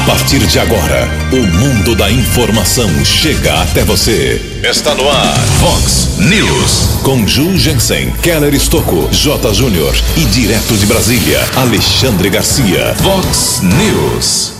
A 0.00 0.02
partir 0.06 0.38
de 0.38 0.58
agora, 0.58 1.08
o 1.30 1.46
mundo 1.58 1.94
da 1.94 2.10
informação 2.10 2.88
chega 3.04 3.60
até 3.60 3.84
você. 3.84 4.40
Está 4.64 4.94
no 4.94 5.06
ar, 5.06 5.38
Fox 5.60 6.16
News. 6.18 7.00
Com 7.02 7.26
Ju 7.26 7.58
Jensen, 7.58 8.10
Keller 8.22 8.54
Estocco, 8.54 9.08
J. 9.12 9.52
Júnior 9.52 9.94
e 10.16 10.24
direto 10.24 10.74
de 10.74 10.86
Brasília, 10.86 11.46
Alexandre 11.54 12.30
Garcia. 12.30 12.94
Fox 12.94 13.60
News. 13.62 14.54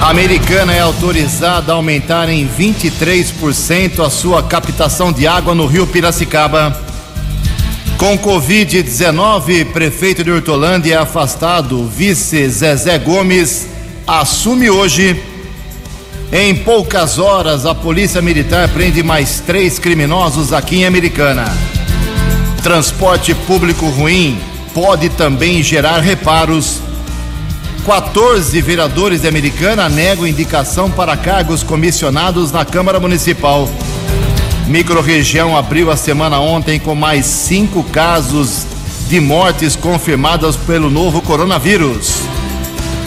A 0.00 0.08
americana 0.08 0.72
é 0.72 0.80
autorizada 0.80 1.72
a 1.72 1.74
aumentar 1.74 2.30
em 2.30 2.48
23% 2.48 4.04
a 4.04 4.08
sua 4.08 4.42
captação 4.42 5.12
de 5.12 5.26
água 5.26 5.54
no 5.54 5.66
rio 5.66 5.86
Piracicaba. 5.86 6.74
Com 7.98 8.18
Covid-19, 8.18 9.66
prefeito 9.72 10.24
de 10.24 10.30
Hortolândia 10.30 10.94
é 10.94 10.98
afastado. 10.98 11.86
Vice 11.86 12.48
Zezé 12.48 12.98
Gomes 12.98 13.73
assume 14.06 14.70
hoje. 14.70 15.20
Em 16.32 16.54
poucas 16.54 17.18
horas, 17.18 17.64
a 17.64 17.74
Polícia 17.74 18.20
Militar 18.20 18.68
prende 18.68 19.02
mais 19.02 19.40
três 19.40 19.78
criminosos 19.78 20.52
aqui 20.52 20.76
em 20.76 20.86
Americana. 20.86 21.44
Transporte 22.62 23.34
público 23.34 23.86
ruim 23.86 24.38
pode 24.72 25.08
também 25.10 25.62
gerar 25.62 26.00
reparos. 26.00 26.80
14 27.86 28.60
vereadores 28.62 29.20
de 29.20 29.28
Americana 29.28 29.88
negam 29.88 30.26
indicação 30.26 30.90
para 30.90 31.16
cargos 31.16 31.62
comissionados 31.62 32.50
na 32.50 32.64
Câmara 32.64 32.98
Municipal. 32.98 33.68
Microrregião 34.66 35.56
abriu 35.56 35.90
a 35.90 35.96
semana 35.96 36.40
ontem 36.40 36.80
com 36.80 36.94
mais 36.94 37.26
cinco 37.26 37.84
casos 37.84 38.66
de 39.08 39.20
mortes 39.20 39.76
confirmadas 39.76 40.56
pelo 40.56 40.90
novo 40.90 41.20
coronavírus. 41.20 42.23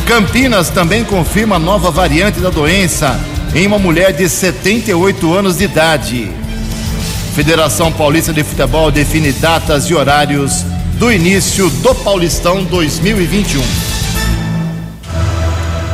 Campinas 0.08 0.70
também 0.70 1.04
confirma 1.04 1.60
nova 1.60 1.92
variante 1.92 2.40
da 2.40 2.50
doença 2.50 3.20
em 3.54 3.68
uma 3.68 3.78
mulher 3.78 4.14
de 4.14 4.30
78 4.30 5.34
anos 5.34 5.58
de 5.58 5.66
idade. 5.66 6.32
Federação 7.36 7.92
Paulista 7.92 8.32
de 8.32 8.42
Futebol 8.42 8.90
define 8.90 9.34
datas 9.34 9.90
e 9.90 9.94
horários 9.94 10.64
do 10.94 11.12
início 11.12 11.70
do 11.70 11.94
Paulistão 11.94 12.64
2021. 12.64 13.62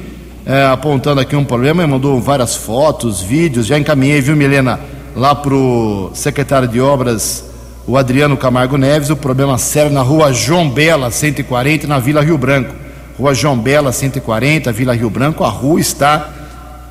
é, 0.46 0.64
apontando 0.64 1.20
aqui 1.20 1.36
um 1.36 1.44
problema, 1.44 1.86
mandou 1.86 2.18
várias 2.20 2.56
fotos, 2.56 3.20
vídeos, 3.20 3.66
já 3.66 3.78
encaminhei, 3.78 4.20
viu, 4.20 4.34
Milena, 4.34 4.80
lá 5.14 5.34
para 5.34 5.54
o 5.54 6.10
secretário 6.14 6.68
de 6.68 6.80
Obras, 6.80 7.44
o 7.86 7.98
Adriano 7.98 8.36
Camargo 8.36 8.78
Neves, 8.78 9.10
o 9.10 9.16
problema 9.16 9.58
sério 9.58 9.92
na 9.92 10.00
rua 10.00 10.32
João 10.32 10.70
Bela, 10.70 11.10
140, 11.10 11.86
na 11.86 11.98
Vila 11.98 12.22
Rio 12.22 12.38
Branco. 12.38 12.74
Rua 13.18 13.34
João 13.34 13.58
Bela, 13.58 13.92
140, 13.92 14.72
Vila 14.72 14.94
Rio 14.94 15.10
Branco, 15.10 15.44
a 15.44 15.48
rua 15.48 15.78
está 15.78 16.30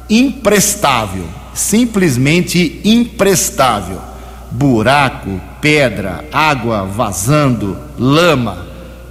imprestável, 0.10 1.24
simplesmente 1.54 2.80
imprestável. 2.84 4.00
Buraco, 4.52 5.42
pedra, 5.60 6.24
água 6.32 6.86
vazando, 6.86 7.76
lama, 7.98 8.68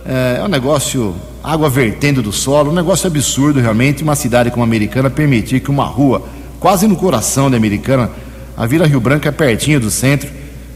é, 0.07 0.37
é 0.39 0.45
um 0.45 0.49
negócio 0.49 1.17
água 1.43 1.69
vertendo 1.69 2.23
do 2.23 2.31
solo, 2.31 2.71
um 2.71 2.75
negócio 2.75 3.09
absurdo 3.09 3.59
realmente. 3.59 4.05
Uma 4.05 4.15
cidade 4.15 4.51
como 4.51 4.63
a 4.63 4.67
Americana 4.67 5.11
permitir 5.11 5.61
que 5.61 5.71
uma 5.71 5.85
rua, 5.85 6.23
quase 6.61 6.87
no 6.87 6.95
coração 6.95 7.51
da 7.51 7.57
Americana, 7.57 8.09
a 8.57 8.65
Vila 8.67 8.87
Rio 8.87 9.01
Branco 9.01 9.27
é 9.27 9.33
pertinho 9.33 9.81
do 9.81 9.91
centro, 9.91 10.29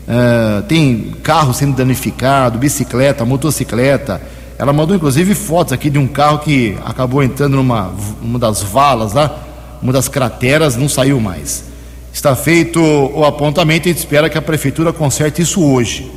uh, 0.07 0.63
tem 0.63 1.15
carro 1.23 1.53
sendo 1.53 1.77
danificado, 1.77 2.59
bicicleta, 2.59 3.25
motocicleta. 3.25 4.21
Ela 4.59 4.73
mandou 4.73 4.97
inclusive 4.97 5.35
fotos 5.35 5.73
aqui 5.73 5.91
de 5.91 5.99
um 5.99 6.07
carro 6.07 6.39
que 6.39 6.77
acabou 6.85 7.23
entrando 7.23 7.57
numa 7.57 7.93
uma 8.23 8.39
das 8.39 8.63
valas 8.63 9.13
lá, 9.13 9.43
uma 9.83 9.93
das 9.93 10.09
crateras, 10.09 10.77
não 10.77 10.89
saiu 10.89 11.21
mais. 11.21 11.65
Está 12.13 12.35
feito 12.35 12.81
o 12.81 13.25
apontamento 13.25 13.89
e 13.89 13.93
espera 13.93 14.31
que 14.31 14.39
a 14.39 14.43
prefeitura 14.43 14.93
conserte 14.93 15.43
isso 15.43 15.63
hoje. 15.63 16.11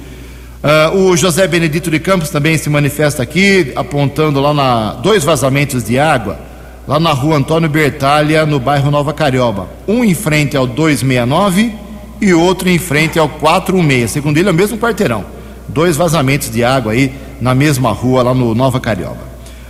Uh, 0.61 0.97
o 0.97 1.17
José 1.17 1.47
Benedito 1.47 1.91
de 1.91 2.00
Campos 2.00 2.29
também 2.29 2.57
se 2.57 2.69
manifesta 2.69 3.23
aqui, 3.23 3.71
apontando 3.75 4.39
lá 4.39 4.53
na 4.53 4.94
dois 4.94 5.23
vazamentos 5.23 5.83
de 5.83 6.00
água, 6.00 6.39
lá 6.88 7.00
na 7.00 7.11
rua 7.11 7.38
Antônio 7.38 7.69
Bertalha, 7.69 8.45
no 8.45 8.59
bairro 8.59 8.89
Nova 8.89 9.13
Carioba. 9.13 9.67
Um 9.88 10.03
em 10.03 10.13
frente 10.13 10.56
ao 10.56 10.66
269 10.66 11.88
e 12.22 12.34
outro 12.34 12.69
em 12.69 12.78
frente 12.78 13.18
ao 13.18 13.30
416. 13.30 14.12
Segundo 14.12 14.38
ele, 14.38 14.50
é 14.50 14.52
o 14.52 14.56
mesmo 14.56 14.78
quarteirão. 14.78 15.25
Dois 15.68 15.96
vazamentos 15.96 16.50
de 16.50 16.63
água 16.63 16.91
aí 16.91 17.13
na 17.40 17.53
mesma 17.53 17.91
rua, 17.91 18.24
lá 18.24 18.34
no 18.34 18.53
Nova 18.56 18.80
Carioba. 18.80 19.30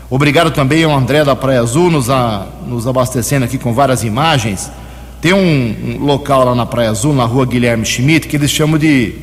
Obrigado 0.10 0.52
também 0.52 0.84
ao 0.84 0.92
André 0.92 1.24
da 1.24 1.36
Praia 1.36 1.62
Azul, 1.62 1.92
nos, 1.92 2.10
a, 2.10 2.48
nos 2.66 2.88
abastecendo 2.88 3.46
aqui 3.46 3.58
com 3.58 3.74
várias 3.74 4.04
imagens. 4.04 4.72
Tem 5.22 5.34
um, 5.34 5.98
um 6.00 6.06
local 6.06 6.46
lá 6.46 6.56
na 6.56 6.66
Praia 6.66 6.90
Azul, 6.90 7.14
na 7.14 7.26
rua 7.26 7.46
Guilherme 7.46 7.86
Schmidt, 7.86 8.28
que 8.28 8.36
eles 8.36 8.50
chamam 8.50 8.80
de 8.80 9.14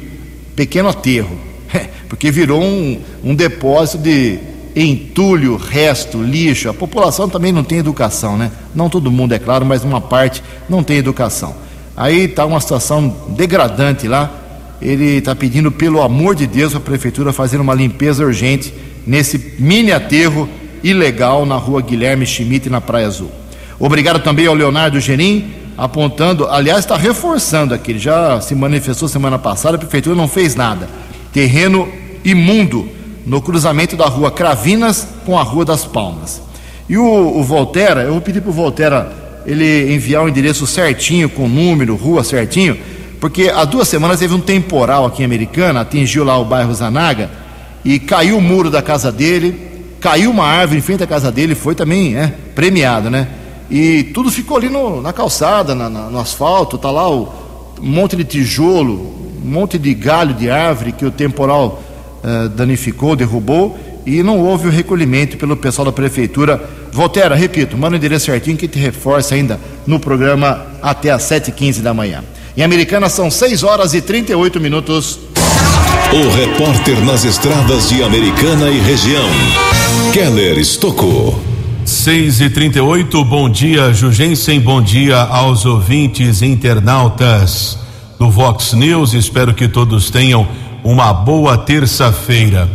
pequeno 0.54 0.88
aterro 0.88 1.46
porque 2.08 2.30
virou 2.30 2.62
um, 2.62 3.00
um 3.22 3.34
depósito 3.34 3.98
de 3.98 4.38
entulho, 4.74 5.56
resto, 5.56 6.22
lixo. 6.22 6.68
A 6.68 6.74
população 6.74 7.28
também 7.28 7.52
não 7.52 7.64
tem 7.64 7.78
educação, 7.78 8.36
né? 8.36 8.50
Não 8.74 8.88
todo 8.88 9.10
mundo, 9.10 9.32
é 9.32 9.38
claro, 9.38 9.64
mas 9.64 9.84
uma 9.84 10.00
parte 10.00 10.42
não 10.68 10.82
tem 10.82 10.98
educação. 10.98 11.54
Aí 11.96 12.24
está 12.24 12.44
uma 12.44 12.60
situação 12.60 13.14
degradante 13.28 14.06
lá. 14.06 14.30
Ele 14.80 15.18
está 15.18 15.34
pedindo, 15.34 15.72
pelo 15.72 16.02
amor 16.02 16.34
de 16.34 16.46
Deus, 16.46 16.74
a 16.74 16.80
prefeitura 16.80 17.32
fazer 17.32 17.60
uma 17.60 17.74
limpeza 17.74 18.24
urgente 18.24 18.74
nesse 19.06 19.54
mini 19.58 19.92
aterro 19.92 20.48
ilegal 20.82 21.46
na 21.46 21.56
rua 21.56 21.80
Guilherme 21.80 22.26
Schmidt, 22.26 22.68
na 22.68 22.80
Praia 22.80 23.06
Azul. 23.06 23.30
Obrigado 23.78 24.22
também 24.22 24.46
ao 24.46 24.54
Leonardo 24.54 25.00
Gerim, 25.00 25.50
apontando, 25.76 26.46
aliás, 26.46 26.80
está 26.80 26.96
reforçando 26.96 27.74
aqui, 27.74 27.92
ele 27.92 27.98
já 27.98 28.40
se 28.40 28.54
manifestou 28.54 29.08
semana 29.08 29.38
passada, 29.38 29.76
a 29.76 29.78
prefeitura 29.78 30.14
não 30.16 30.28
fez 30.28 30.54
nada 30.54 30.88
terreno 31.36 31.86
imundo 32.24 32.88
no 33.26 33.42
cruzamento 33.42 33.94
da 33.94 34.06
rua 34.06 34.30
Cravinas 34.30 35.06
com 35.26 35.38
a 35.38 35.42
Rua 35.42 35.66
das 35.66 35.84
Palmas. 35.84 36.40
E 36.88 36.96
o, 36.96 37.04
o 37.04 37.42
Volterra, 37.44 38.00
eu 38.00 38.12
vou 38.12 38.22
pedir 38.22 38.40
para 38.40 38.48
o 38.48 38.54
Volterra 38.54 39.12
ele 39.46 39.94
enviar 39.94 40.24
o 40.24 40.28
endereço 40.28 40.66
certinho, 40.66 41.28
com 41.28 41.48
número, 41.48 41.94
rua 41.96 42.24
certinho, 42.24 42.76
porque 43.20 43.48
há 43.48 43.64
duas 43.64 43.88
semanas 43.88 44.18
teve 44.18 44.34
um 44.34 44.40
temporal 44.40 45.06
aqui 45.06 45.22
em 45.22 45.24
Americana, 45.24 45.80
atingiu 45.80 46.24
lá 46.24 46.38
o 46.38 46.44
bairro 46.44 46.74
Zanaga 46.74 47.30
e 47.84 47.98
caiu 47.98 48.38
o 48.38 48.42
muro 48.42 48.70
da 48.70 48.82
casa 48.82 49.12
dele, 49.12 49.54
caiu 50.00 50.30
uma 50.30 50.44
árvore 50.44 50.78
em 50.78 50.82
frente 50.82 51.02
à 51.02 51.06
casa 51.06 51.30
dele, 51.30 51.54
foi 51.54 51.74
também 51.74 52.16
é, 52.16 52.32
premiado, 52.54 53.08
né? 53.08 53.28
e 53.70 54.04
tudo 54.14 54.30
ficou 54.30 54.56
ali 54.56 54.68
no, 54.68 55.00
na 55.00 55.12
calçada, 55.12 55.74
na, 55.74 55.90
na, 55.90 56.10
no 56.10 56.18
asfalto, 56.18 56.78
tá 56.78 56.90
lá 56.90 57.08
o 57.08 57.28
um 57.80 57.86
monte 57.86 58.16
de 58.16 58.24
tijolo, 58.24 59.14
um 59.44 59.48
monte 59.48 59.78
de 59.78 59.92
galho 59.92 60.34
de 60.34 60.48
árvore 60.48 60.92
que 60.92 61.04
o 61.04 61.10
temporal 61.10 61.82
uh, 62.22 62.48
danificou, 62.48 63.14
derrubou 63.14 63.78
e 64.06 64.22
não 64.22 64.40
houve 64.40 64.68
o 64.68 64.70
recolhimento 64.70 65.36
pelo 65.36 65.56
pessoal 65.56 65.84
da 65.84 65.92
prefeitura. 65.92 66.62
Voltera, 66.96 67.34
repito, 67.34 67.76
manda 67.76 67.92
o 67.92 67.98
endereço 67.98 68.24
certinho 68.24 68.56
que 68.56 68.66
te 68.66 68.78
reforça 68.78 69.34
ainda 69.34 69.60
no 69.86 70.00
programa 70.00 70.64
até 70.80 71.10
às 71.10 71.24
7h15 71.24 71.82
da 71.82 71.92
manhã. 71.92 72.24
Em 72.56 72.62
Americana 72.62 73.10
são 73.10 73.30
6 73.30 73.64
horas 73.64 73.92
e 73.92 74.00
38 74.00 74.58
minutos. 74.58 75.18
O 76.10 76.34
repórter 76.34 76.98
nas 77.04 77.26
estradas 77.26 77.90
de 77.90 78.02
Americana 78.02 78.70
e 78.70 78.78
região, 78.80 79.28
Keller 80.14 80.56
Estocou. 80.56 81.38
6 81.84 82.40
e 82.40 82.48
38 82.48 83.22
bom 83.26 83.50
dia, 83.50 83.92
Jugensen, 83.92 84.58
bom 84.58 84.80
dia 84.80 85.18
aos 85.18 85.66
ouvintes 85.66 86.40
internautas 86.40 87.78
do 88.18 88.30
Vox 88.30 88.72
News. 88.72 89.12
Espero 89.12 89.52
que 89.52 89.68
todos 89.68 90.08
tenham 90.08 90.48
uma 90.82 91.12
boa 91.12 91.58
terça-feira. 91.58 92.66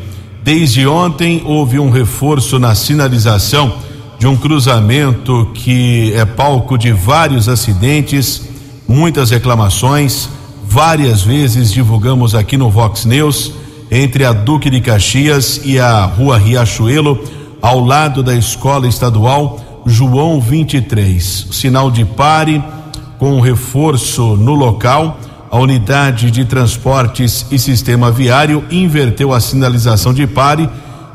Desde 0.43 0.85
ontem 0.85 1.41
houve 1.43 1.79
um 1.79 1.89
reforço 1.89 2.59
na 2.59 2.75
sinalização 2.75 3.89
de 4.21 4.27
um 4.27 4.37
cruzamento 4.37 5.49
que 5.51 6.13
é 6.13 6.23
palco 6.25 6.77
de 6.77 6.91
vários 6.91 7.49
acidentes, 7.49 8.43
muitas 8.87 9.31
reclamações. 9.31 10.29
Várias 10.63 11.23
vezes 11.23 11.71
divulgamos 11.73 12.35
aqui 12.35 12.55
no 12.55 12.69
Vox 12.69 13.03
News 13.03 13.51
entre 13.89 14.23
a 14.23 14.31
Duque 14.31 14.69
de 14.69 14.79
Caxias 14.79 15.61
e 15.65 15.79
a 15.79 16.05
Rua 16.05 16.37
Riachuelo 16.37 17.19
ao 17.59 17.79
lado 17.83 18.21
da 18.21 18.35
Escola 18.35 18.87
Estadual 18.87 19.81
João 19.87 20.39
23. 20.39 21.47
Sinal 21.51 21.89
de 21.89 22.05
pare 22.05 22.63
com 23.17 23.41
reforço 23.41 24.37
no 24.37 24.53
local. 24.53 25.19
A 25.49 25.57
unidade 25.57 26.29
de 26.29 26.45
transportes 26.45 27.47
e 27.49 27.57
sistema 27.57 28.11
viário 28.11 28.63
inverteu 28.69 29.33
a 29.33 29.39
sinalização 29.39 30.13
de 30.13 30.27
pare 30.27 30.69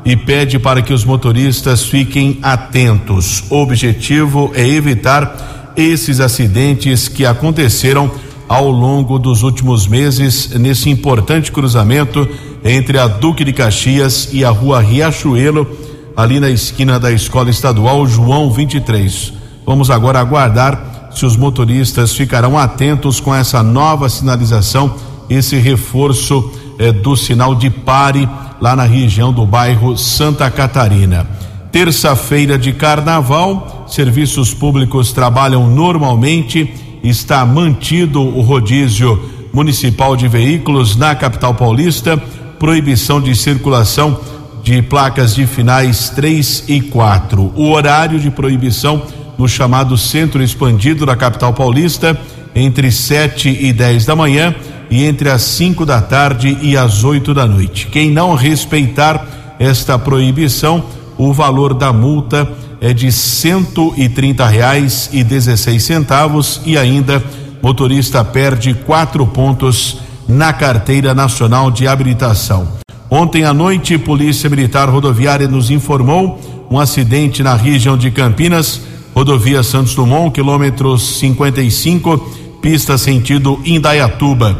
e 0.07 0.15
pede 0.15 0.57
para 0.57 0.81
que 0.81 0.93
os 0.93 1.03
motoristas 1.03 1.83
fiquem 1.83 2.39
atentos. 2.41 3.43
O 3.49 3.57
objetivo 3.57 4.53
é 4.55 4.65
evitar 4.65 5.73
esses 5.75 6.21
acidentes 6.21 7.09
que 7.09 7.25
aconteceram 7.25 8.09
ao 8.47 8.71
longo 8.71 9.19
dos 9.19 9.43
últimos 9.43 9.85
meses 9.85 10.51
nesse 10.51 10.89
importante 10.89 11.51
cruzamento 11.51 12.25
entre 12.63 12.97
a 12.97 13.05
Duque 13.05 13.43
de 13.43 13.51
Caxias 13.51 14.29
e 14.31 14.45
a 14.45 14.49
Rua 14.49 14.79
Riachuelo 14.79 15.67
ali 16.15 16.39
na 16.39 16.49
esquina 16.49 16.97
da 16.97 17.11
Escola 17.11 17.49
Estadual 17.49 18.07
João 18.07 18.49
23. 18.49 19.33
Vamos 19.65 19.91
agora 19.91 20.21
aguardar 20.21 21.09
se 21.11 21.25
os 21.25 21.35
motoristas 21.35 22.13
ficarão 22.13 22.57
atentos 22.57 23.19
com 23.19 23.35
essa 23.35 23.61
nova 23.61 24.07
sinalização, 24.07 24.95
esse 25.29 25.57
reforço 25.57 26.49
eh, 26.79 26.91
do 26.91 27.15
sinal 27.15 27.55
de 27.55 27.69
pare 27.69 28.27
lá 28.59 28.75
na 28.75 28.83
região 28.83 29.31
do 29.31 29.45
bairro 29.45 29.97
Santa 29.97 30.49
Catarina. 30.49 31.27
Terça-feira 31.71 32.57
de 32.57 32.73
carnaval, 32.73 33.85
serviços 33.87 34.53
públicos 34.53 35.11
trabalham 35.11 35.67
normalmente, 35.67 36.73
está 37.03 37.45
mantido 37.45 38.21
o 38.21 38.41
rodízio 38.41 39.19
municipal 39.53 40.15
de 40.15 40.27
veículos 40.27 40.95
na 40.95 41.15
capital 41.15 41.53
paulista, 41.53 42.17
proibição 42.59 43.21
de 43.21 43.35
circulação 43.35 44.19
de 44.63 44.81
placas 44.81 45.35
de 45.35 45.45
finais 45.45 46.09
3 46.09 46.65
e 46.67 46.81
4. 46.81 47.53
O 47.55 47.69
horário 47.71 48.19
de 48.19 48.29
proibição 48.29 49.01
no 49.37 49.47
chamado 49.47 49.97
Centro 49.97 50.43
Expandido 50.43 51.05
da 51.05 51.15
capital 51.15 51.53
paulista, 51.53 52.19
entre 52.55 52.91
7 52.91 53.49
e 53.49 53.71
10 53.71 54.05
da 54.05 54.15
manhã 54.15 54.53
e 54.89 55.03
entre 55.03 55.29
as 55.29 55.41
5 55.43 55.85
da 55.85 56.01
tarde 56.01 56.57
e 56.61 56.77
as 56.77 57.03
8 57.03 57.33
da 57.33 57.45
noite. 57.45 57.87
Quem 57.87 58.11
não 58.11 58.35
respeitar 58.35 59.25
esta 59.59 59.97
proibição, 59.97 60.83
o 61.17 61.33
valor 61.33 61.73
da 61.73 61.91
multa 61.91 62.47
é 62.79 62.93
de 62.93 63.11
cento 63.11 63.93
e 63.97 64.07
trinta 64.07 64.45
reais 64.45 65.09
e 65.11 65.23
dezesseis 65.23 65.83
centavos 65.83 66.61
e 66.65 66.77
ainda 66.77 67.23
motorista 67.61 68.23
perde 68.23 68.73
quatro 68.73 69.25
pontos 69.25 69.97
na 70.27 70.53
carteira 70.53 71.13
nacional 71.13 71.71
de 71.71 71.87
habilitação. 71.87 72.67
Ontem 73.09 73.45
à 73.45 73.53
noite, 73.53 73.97
Polícia 73.97 74.49
Militar 74.49 74.89
Rodoviária 74.89 75.47
nos 75.47 75.71
informou 75.71 76.39
um 76.69 76.79
acidente 76.79 77.41
na 77.41 77.55
região 77.55 77.97
de 77.97 78.11
Campinas, 78.11 78.81
rodovia 79.15 79.63
Santos 79.63 79.95
Dumont, 79.95 80.31
quilômetros 80.31 81.17
55, 81.19 82.17
pista 82.61 82.97
sentido 82.97 83.59
Indaiatuba. 83.65 84.57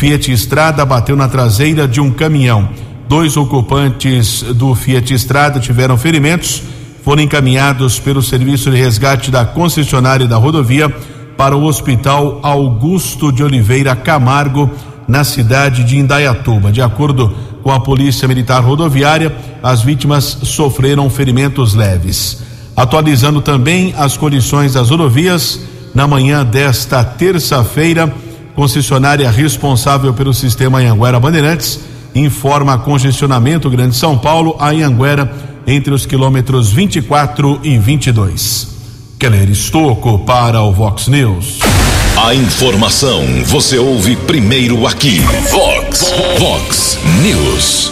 Fiat 0.00 0.32
Estrada 0.32 0.82
bateu 0.86 1.14
na 1.14 1.28
traseira 1.28 1.86
de 1.86 2.00
um 2.00 2.10
caminhão. 2.10 2.70
Dois 3.06 3.36
ocupantes 3.36 4.42
do 4.42 4.74
Fiat 4.74 5.12
Estrada 5.12 5.60
tiveram 5.60 5.98
ferimentos, 5.98 6.62
foram 7.04 7.20
encaminhados 7.20 7.98
pelo 7.98 8.22
serviço 8.22 8.70
de 8.70 8.78
resgate 8.78 9.30
da 9.30 9.44
concessionária 9.44 10.26
da 10.26 10.38
rodovia 10.38 10.88
para 11.36 11.54
o 11.54 11.64
Hospital 11.64 12.40
Augusto 12.42 13.30
de 13.30 13.44
Oliveira 13.44 13.94
Camargo, 13.94 14.70
na 15.06 15.22
cidade 15.22 15.84
de 15.84 15.98
Indaiatuba. 15.98 16.72
De 16.72 16.80
acordo 16.80 17.36
com 17.62 17.70
a 17.70 17.78
Polícia 17.78 18.26
Militar 18.26 18.62
Rodoviária, 18.64 19.36
as 19.62 19.82
vítimas 19.82 20.38
sofreram 20.44 21.10
ferimentos 21.10 21.74
leves. 21.74 22.42
Atualizando 22.74 23.42
também 23.42 23.92
as 23.98 24.16
condições 24.16 24.72
das 24.72 24.88
rodovias, 24.88 25.60
na 25.94 26.06
manhã 26.06 26.42
desta 26.42 27.04
terça-feira, 27.04 28.10
concessionária 28.60 29.30
responsável 29.30 30.12
pelo 30.12 30.34
sistema 30.34 30.80
Anhanguera 30.80 31.18
Bandeirantes 31.18 31.80
informa 32.14 32.76
congestionamento 32.76 33.70
Grande 33.70 33.96
São 33.96 34.18
Paulo 34.18 34.54
a 34.58 34.68
Anhanguera 34.68 35.32
entre 35.66 35.94
os 35.94 36.04
quilômetros 36.04 36.70
24 36.70 37.58
e 37.62 37.78
22. 37.78 38.68
Keller 39.18 39.48
Estocco 39.48 40.18
para 40.26 40.60
o 40.60 40.74
Vox 40.74 41.08
News. 41.08 41.60
A 42.22 42.34
informação 42.34 43.24
você 43.46 43.78
ouve 43.78 44.14
primeiro 44.14 44.86
aqui. 44.86 45.20
Vox, 45.50 46.12
Vox 46.38 46.98
News. 47.22 47.90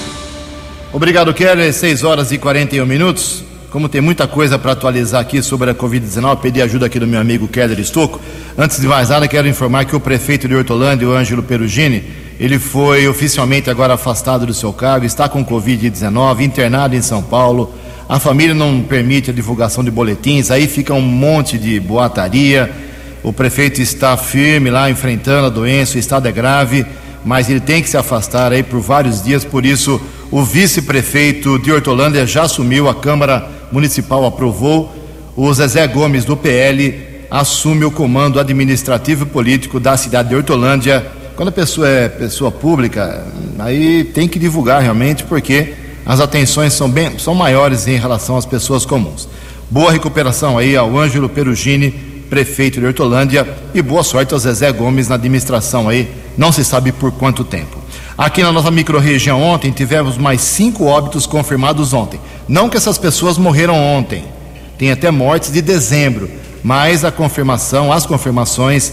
Obrigado, 0.92 1.32
Keller. 1.32 1.72
6 1.72 2.04
horas 2.04 2.30
e 2.30 2.36
41 2.36 2.84
minutos. 2.84 3.47
Como 3.70 3.88
tem 3.88 4.00
muita 4.00 4.26
coisa 4.26 4.58
para 4.58 4.72
atualizar 4.72 5.20
aqui 5.20 5.42
sobre 5.42 5.70
a 5.70 5.74
Covid-19, 5.74 6.40
pedi 6.40 6.62
ajuda 6.62 6.86
aqui 6.86 6.98
do 6.98 7.06
meu 7.06 7.20
amigo 7.20 7.46
Keller 7.46 7.78
Estocco. 7.78 8.20
Antes 8.56 8.80
de 8.80 8.86
mais 8.86 9.10
nada, 9.10 9.28
quero 9.28 9.46
informar 9.46 9.84
que 9.84 9.94
o 9.94 10.00
prefeito 10.00 10.48
de 10.48 10.54
Hortolândia, 10.54 11.08
o 11.08 11.12
Ângelo 11.12 11.42
Perugini, 11.42 12.04
ele 12.40 12.58
foi 12.58 13.06
oficialmente 13.06 13.68
agora 13.68 13.94
afastado 13.94 14.46
do 14.46 14.54
seu 14.54 14.72
cargo, 14.72 15.04
está 15.04 15.28
com 15.28 15.44
Covid-19, 15.44 16.40
internado 16.40 16.96
em 16.96 17.02
São 17.02 17.22
Paulo. 17.22 17.74
A 18.08 18.18
família 18.18 18.54
não 18.54 18.80
permite 18.80 19.30
a 19.30 19.34
divulgação 19.34 19.84
de 19.84 19.90
boletins, 19.90 20.50
aí 20.50 20.66
fica 20.66 20.94
um 20.94 21.02
monte 21.02 21.58
de 21.58 21.78
boataria 21.78 22.88
o 23.22 23.32
prefeito 23.32 23.82
está 23.82 24.16
firme 24.16 24.70
lá 24.70 24.88
enfrentando 24.88 25.46
a 25.46 25.50
doença, 25.50 25.96
o 25.96 25.98
estado 25.98 26.28
é 26.28 26.32
grave, 26.32 26.86
mas 27.24 27.50
ele 27.50 27.60
tem 27.60 27.82
que 27.82 27.88
se 27.88 27.96
afastar 27.96 28.52
aí 28.52 28.62
por 28.62 28.80
vários 28.80 29.22
dias, 29.22 29.44
por 29.44 29.66
isso 29.66 30.00
o 30.30 30.42
vice-prefeito 30.42 31.58
de 31.58 31.72
Hortolândia 31.72 32.26
já 32.26 32.42
assumiu, 32.42 32.88
a 32.88 32.94
Câmara 32.94 33.57
Municipal 33.70 34.24
aprovou, 34.24 34.92
o 35.36 35.52
Zezé 35.52 35.86
Gomes 35.86 36.24
do 36.24 36.36
PL 36.36 37.06
assume 37.30 37.84
o 37.84 37.90
comando 37.90 38.40
administrativo 38.40 39.24
e 39.24 39.28
político 39.28 39.78
da 39.78 39.96
cidade 39.96 40.30
de 40.30 40.34
Hortolândia. 40.34 41.06
Quando 41.36 41.50
a 41.50 41.52
pessoa 41.52 41.88
é 41.88 42.08
pessoa 42.08 42.50
pública, 42.50 43.26
aí 43.58 44.04
tem 44.04 44.26
que 44.26 44.38
divulgar 44.38 44.82
realmente, 44.82 45.24
porque 45.24 45.74
as 46.04 46.20
atenções 46.20 46.72
são 46.72 46.90
bem 46.90 47.18
são 47.18 47.34
maiores 47.34 47.86
em 47.86 47.96
relação 47.96 48.36
às 48.36 48.46
pessoas 48.46 48.84
comuns. 48.84 49.28
Boa 49.70 49.92
recuperação 49.92 50.56
aí 50.56 50.76
ao 50.76 50.96
Ângelo 50.98 51.28
Perugini 51.28 52.08
prefeito 52.28 52.80
de 52.80 52.86
Hortolândia, 52.86 53.46
e 53.74 53.82
boa 53.82 54.02
sorte 54.02 54.34
ao 54.34 54.40
Zezé 54.40 54.70
Gomes 54.72 55.08
na 55.08 55.14
administração 55.14 55.88
aí, 55.88 56.08
não 56.36 56.52
se 56.52 56.64
sabe 56.64 56.92
por 56.92 57.10
quanto 57.12 57.42
tempo. 57.42 57.78
Aqui 58.16 58.42
na 58.42 58.52
nossa 58.52 58.70
microrregião 58.70 59.40
ontem 59.42 59.70
tivemos 59.70 60.18
mais 60.18 60.40
cinco 60.40 60.84
óbitos 60.84 61.26
confirmados 61.26 61.92
ontem. 61.92 62.20
Não 62.48 62.68
que 62.68 62.76
essas 62.76 62.96
pessoas 62.96 63.36
morreram 63.36 63.76
ontem, 63.76 64.24
tem 64.78 64.90
até 64.90 65.10
mortes 65.10 65.52
de 65.52 65.60
dezembro, 65.60 66.30
mas 66.62 67.04
a 67.04 67.12
confirmação, 67.12 67.92
as 67.92 68.06
confirmações 68.06 68.92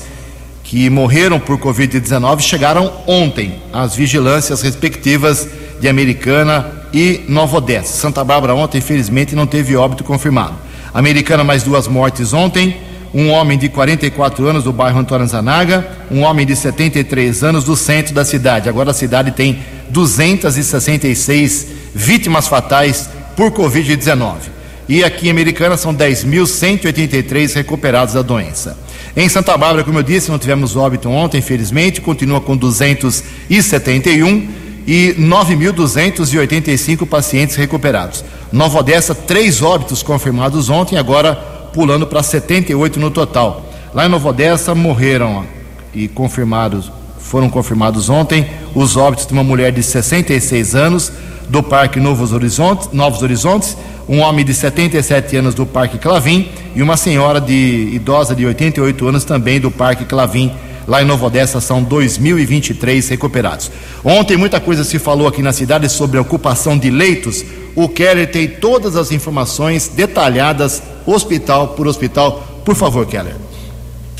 que 0.63 0.89
morreram 0.89 1.39
por 1.39 1.57
Covid-19 1.57 2.41
chegaram 2.41 2.91
ontem 3.07 3.61
às 3.71 3.95
vigilâncias 3.95 4.61
respectivas 4.61 5.47
de 5.79 5.87
Americana 5.87 6.69
e 6.93 7.23
Nova 7.29 7.57
Odessa. 7.57 7.93
Santa 7.93 8.23
Bárbara 8.23 8.55
ontem, 8.55 8.79
infelizmente, 8.79 9.35
não 9.35 9.45
teve 9.45 9.75
óbito 9.75 10.03
confirmado. 10.03 10.55
Americana, 10.93 11.43
mais 11.43 11.63
duas 11.63 11.87
mortes 11.87 12.33
ontem 12.33 12.75
um 13.15 13.29
homem 13.29 13.57
de 13.57 13.69
44 13.69 14.45
anos 14.45 14.65
do 14.65 14.73
bairro 14.73 14.99
Antônio 14.99 15.25
Zanaga, 15.25 15.87
um 16.11 16.23
homem 16.23 16.45
de 16.45 16.53
73 16.53 17.45
anos 17.45 17.63
do 17.63 17.73
centro 17.73 18.13
da 18.13 18.25
cidade. 18.25 18.67
Agora 18.67 18.91
a 18.91 18.93
cidade 18.93 19.31
tem 19.31 19.59
266 19.89 21.67
vítimas 21.95 22.49
fatais 22.49 23.09
por 23.35 23.51
Covid-19. 23.51 24.55
e 24.87 25.03
aqui 25.03 25.27
em 25.27 25.31
Americana 25.31 25.75
são 25.77 25.93
10.183 25.95 27.53
recuperados 27.55 28.13
da 28.13 28.21
doença. 28.21 28.77
Em 29.17 29.27
Santa 29.27 29.57
Bárbara, 29.57 29.83
como 29.83 29.97
eu 29.97 30.03
disse, 30.03 30.29
não 30.29 30.37
tivemos 30.37 30.75
óbito 30.75 31.09
ontem, 31.09 31.39
infelizmente, 31.39 32.01
continua 32.01 32.39
com 32.39 32.55
271 32.55 34.47
e 34.85 35.15
9.285 35.17 37.07
pacientes 37.07 37.55
recuperados. 37.55 38.23
Nova 38.51 38.79
Odessa, 38.79 39.15
três 39.15 39.61
óbitos 39.61 40.03
confirmados 40.03 40.69
ontem, 40.69 40.97
agora 40.97 41.33
pulando 41.73 42.05
para 42.05 42.21
78 42.21 42.99
no 42.99 43.09
total. 43.09 43.65
Lá 43.93 44.05
em 44.05 44.09
Nova 44.09 44.29
Odessa 44.29 44.75
morreram 44.75 45.45
e 45.93 46.07
confirmados, 46.07 46.91
foram 47.17 47.49
confirmados 47.49 48.07
ontem 48.09 48.47
os 48.75 48.95
óbitos 48.95 49.25
de 49.25 49.33
uma 49.33 49.43
mulher 49.43 49.71
de 49.71 49.81
66 49.81 50.75
anos 50.75 51.11
do 51.49 51.61
Parque 51.63 51.99
Novos 51.99 52.33
Horizontes, 52.33 52.89
Novos 52.91 53.21
Horizontes, 53.21 53.77
um 54.07 54.19
homem 54.19 54.45
de 54.45 54.53
77 54.53 55.37
anos 55.37 55.55
do 55.55 55.65
Parque 55.65 55.97
Clavim 55.97 56.49
e 56.75 56.81
uma 56.81 56.97
senhora 56.97 57.41
de 57.41 57.89
idosa 57.93 58.35
de 58.35 58.45
88 58.45 59.07
anos 59.07 59.23
também 59.23 59.59
do 59.59 59.71
Parque 59.71 60.05
Clavim. 60.05 60.51
Lá 60.87 61.01
em 61.01 61.05
Nova 61.05 61.25
Odessa 61.25 61.59
são 61.59 61.81
2023 61.81 63.09
recuperados. 63.09 63.71
Ontem 64.03 64.37
muita 64.37 64.59
coisa 64.59 64.83
se 64.83 64.99
falou 64.99 65.27
aqui 65.27 65.41
na 65.41 65.51
cidade 65.51 65.89
sobre 65.89 66.19
a 66.19 66.21
ocupação 66.21 66.77
de 66.77 66.91
leitos. 66.91 67.43
O 67.75 67.89
Keller 67.89 68.29
tem 68.29 68.47
todas 68.47 68.95
as 68.95 69.11
informações 69.11 69.87
detalhadas, 69.87 70.83
hospital 71.05 71.69
por 71.69 71.87
hospital. 71.87 72.61
Por 72.63 72.75
favor, 72.75 73.05
Keller. 73.07 73.35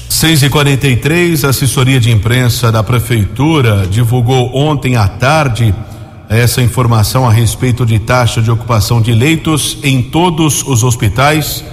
6 0.10 0.44
e 0.44 0.50
43 0.50 1.46
a 1.46 1.50
assessoria 1.50 2.00
de 2.00 2.10
imprensa 2.10 2.72
da 2.72 2.82
prefeitura 2.82 3.86
divulgou 3.86 4.56
ontem 4.56 4.96
à 4.96 5.08
tarde 5.08 5.74
essa 6.30 6.62
informação 6.62 7.28
a 7.28 7.32
respeito 7.32 7.86
de 7.86 8.00
taxa 8.00 8.42
de 8.42 8.50
ocupação 8.50 9.02
de 9.02 9.14
leitos 9.14 9.78
em 9.84 10.02
todos 10.02 10.64
os 10.66 10.84
hospitais. 10.84 11.64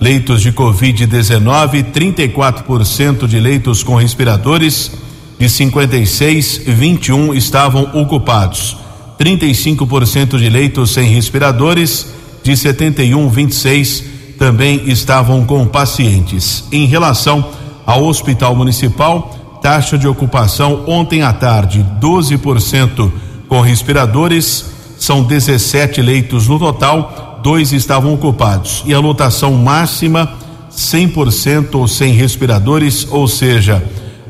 Leitos 0.00 0.40
de 0.40 0.50
Covid-19, 0.52 1.92
34% 1.92 3.26
de 3.26 3.38
leitos 3.38 3.82
com 3.82 3.96
respiradores, 3.96 4.92
de 5.38 5.48
56, 5.48 6.62
21 6.66 7.34
estavam 7.34 7.90
ocupados. 7.94 8.76
35% 9.18 10.38
de 10.38 10.48
leitos 10.48 10.92
sem 10.92 11.06
respiradores, 11.06 12.06
de 12.42 12.56
71, 12.56 13.28
26 13.28 14.04
também 14.38 14.84
estavam 14.86 15.44
com 15.44 15.66
pacientes. 15.66 16.64
Em 16.72 16.86
relação 16.86 17.46
ao 17.84 18.04
Hospital 18.04 18.56
Municipal, 18.56 19.58
taxa 19.60 19.98
de 19.98 20.08
ocupação 20.08 20.84
ontem 20.86 21.20
à 21.20 21.30
tarde, 21.34 21.84
12% 22.00 23.12
com 23.50 23.60
respiradores, 23.60 24.64
são 24.96 25.24
17 25.24 26.00
leitos 26.00 26.46
no 26.46 26.56
total, 26.56 27.40
dois 27.42 27.72
estavam 27.72 28.14
ocupados. 28.14 28.84
E 28.86 28.94
a 28.94 29.00
lotação 29.00 29.54
máxima, 29.54 30.34
100% 30.70 31.74
ou 31.74 31.88
sem 31.88 32.12
respiradores, 32.12 33.08
ou 33.10 33.26
seja, 33.26 33.82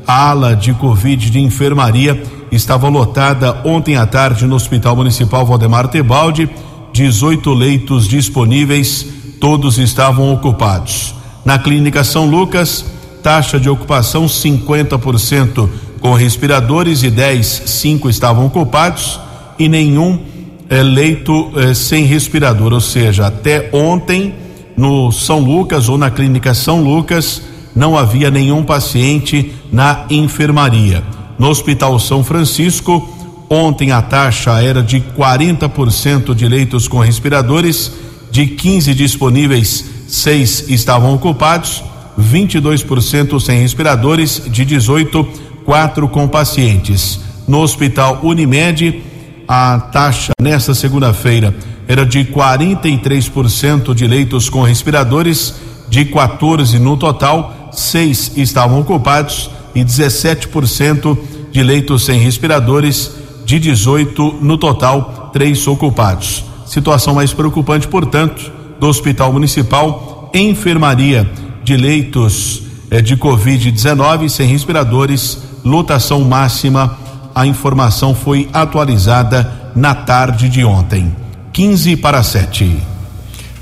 a 0.07 0.29
ala 0.31 0.55
de 0.55 0.73
Covid 0.73 1.29
de 1.29 1.39
enfermaria 1.39 2.23
estava 2.51 2.89
lotada 2.89 3.61
ontem 3.63 3.95
à 3.95 4.07
tarde 4.07 4.47
no 4.47 4.55
Hospital 4.55 4.95
Municipal 4.95 5.45
Valdemar 5.45 5.87
Tebaldi, 5.87 6.49
18 6.91 7.53
leitos 7.53 8.07
disponíveis, 8.07 9.05
todos 9.39 9.77
estavam 9.77 10.33
ocupados. 10.33 11.13
Na 11.45 11.59
Clínica 11.59 12.03
São 12.03 12.25
Lucas, 12.25 12.83
taxa 13.21 13.59
de 13.59 13.69
ocupação 13.69 14.25
50% 14.25 15.69
com 16.01 16.13
respiradores 16.13 17.03
e 17.03 17.11
10, 17.11 17.45
5 17.67 18.09
estavam 18.09 18.47
ocupados 18.47 19.19
e 19.57 19.69
nenhum 19.69 20.19
é, 20.67 20.81
leito 20.81 21.51
é, 21.55 21.73
sem 21.75 22.05
respirador, 22.05 22.73
ou 22.73 22.81
seja, 22.81 23.27
até 23.27 23.69
ontem 23.71 24.33
no 24.75 25.11
São 25.11 25.39
Lucas 25.39 25.87
ou 25.87 25.97
na 25.97 26.09
clínica 26.09 26.53
São 26.55 26.81
Lucas 26.83 27.43
não 27.75 27.97
havia 27.97 28.31
nenhum 28.31 28.63
paciente 28.63 29.53
na 29.71 30.05
enfermaria. 30.09 31.03
No 31.37 31.49
Hospital 31.49 31.99
São 31.99 32.23
Francisco, 32.23 33.07
ontem 33.49 33.91
a 33.91 34.01
taxa 34.01 34.61
era 34.61 34.81
de 34.81 34.99
40% 34.99 36.33
de 36.33 36.47
leitos 36.47 36.87
com 36.87 36.99
respiradores, 36.99 37.91
de 38.31 38.47
15 38.47 38.93
disponíveis, 38.95 39.85
6 40.07 40.69
estavam 40.69 41.13
ocupados, 41.13 41.83
22% 42.19 43.39
sem 43.39 43.59
respiradores, 43.59 44.41
de 44.47 44.65
18 44.65 45.50
quatro 45.65 46.07
com 46.07 46.27
pacientes. 46.27 47.19
No 47.47 47.61
Hospital 47.61 48.19
Unimed, 48.23 49.03
a 49.47 49.79
taxa 49.79 50.31
nesta 50.41 50.73
segunda-feira 50.73 51.53
era 51.87 52.05
de 52.05 52.23
43% 52.23 53.93
de 53.93 54.07
leitos 54.07 54.49
com 54.49 54.61
respiradores, 54.61 55.55
de 55.89 56.05
14 56.05 56.79
no 56.79 56.95
total, 56.95 57.69
seis 57.71 58.31
estavam 58.37 58.79
ocupados 58.79 59.49
e 59.75 59.83
17% 59.83 61.17
de 61.51 61.63
leitos 61.63 62.05
sem 62.05 62.19
respiradores, 62.19 63.11
de 63.45 63.59
18 63.59 64.37
no 64.41 64.57
total, 64.57 65.29
três 65.33 65.67
ocupados. 65.67 66.45
Situação 66.65 67.15
mais 67.15 67.33
preocupante, 67.33 67.87
portanto, 67.87 68.49
do 68.79 68.87
Hospital 68.87 69.33
Municipal, 69.33 70.31
enfermaria 70.33 71.29
de 71.63 71.75
leitos 71.75 72.63
eh, 72.89 73.01
de 73.01 73.17
Covid-19 73.17 74.29
sem 74.29 74.47
respiradores 74.47 75.50
lotação 75.63 76.21
máxima. 76.21 76.97
A 77.33 77.45
informação 77.45 78.13
foi 78.13 78.49
atualizada 78.51 79.71
na 79.75 79.95
tarde 79.95 80.49
de 80.49 80.63
ontem. 80.63 81.15
15 81.53 81.97
para 81.97 82.21
7. 82.23 82.77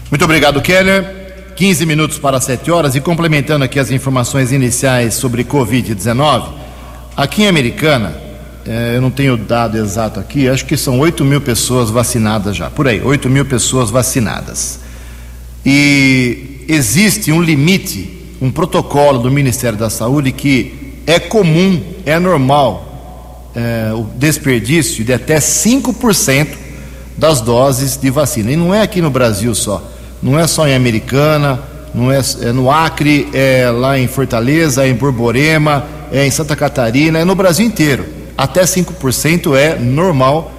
Muito 0.09 0.25
obrigado, 0.25 0.61
Keller. 0.61 1.19
15 1.59 1.85
minutos 1.85 2.17
para 2.17 2.39
7 2.39 2.71
horas 2.71 2.95
e 2.95 3.01
complementando 3.01 3.65
aqui 3.65 3.79
as 3.79 3.91
informações 3.91 4.53
iniciais 4.53 5.15
sobre 5.15 5.43
Covid-19, 5.43 6.47
aqui 7.17 7.43
em 7.43 7.47
Americana, 7.49 8.15
eh, 8.65 8.93
eu 8.95 9.01
não 9.01 9.11
tenho 9.11 9.35
dado 9.35 9.77
exato 9.77 10.21
aqui, 10.21 10.47
acho 10.47 10.65
que 10.65 10.77
são 10.77 10.97
8 10.99 11.25
mil 11.25 11.41
pessoas 11.41 11.89
vacinadas 11.89 12.55
já, 12.55 12.69
por 12.69 12.87
aí, 12.87 13.01
8 13.01 13.29
mil 13.29 13.43
pessoas 13.43 13.89
vacinadas. 13.89 14.79
E 15.65 16.63
existe 16.69 17.29
um 17.29 17.41
limite, 17.41 18.09
um 18.41 18.49
protocolo 18.49 19.19
do 19.19 19.29
Ministério 19.29 19.77
da 19.77 19.89
Saúde 19.89 20.31
que 20.31 20.78
é 21.09 21.19
comum, 21.19 21.81
é 22.05 22.19
normal 22.19 22.85
é, 23.55 23.91
o 23.95 24.03
desperdício 24.15 25.03
de 25.03 25.11
até 25.11 25.39
5% 25.39 26.49
das 27.17 27.41
doses 27.41 27.97
de 27.97 28.11
vacina. 28.11 28.51
E 28.51 28.55
não 28.55 28.75
é 28.75 28.83
aqui 28.83 29.01
no 29.01 29.09
Brasil 29.09 29.55
só, 29.55 29.81
não 30.21 30.37
é 30.37 30.45
só 30.45 30.67
em 30.67 30.75
Americana, 30.75 31.59
não 31.95 32.11
é, 32.11 32.19
é 32.43 32.51
no 32.51 32.69
Acre, 32.69 33.27
é 33.33 33.71
lá 33.71 33.97
em 33.97 34.07
Fortaleza, 34.07 34.85
é 34.85 34.89
em 34.89 34.93
Borborema, 34.93 35.83
é 36.11 36.27
em 36.27 36.29
Santa 36.29 36.55
Catarina, 36.55 37.17
é 37.17 37.25
no 37.25 37.33
Brasil 37.33 37.65
inteiro. 37.65 38.05
Até 38.37 38.61
5% 38.61 39.55
é 39.57 39.79
normal 39.79 40.51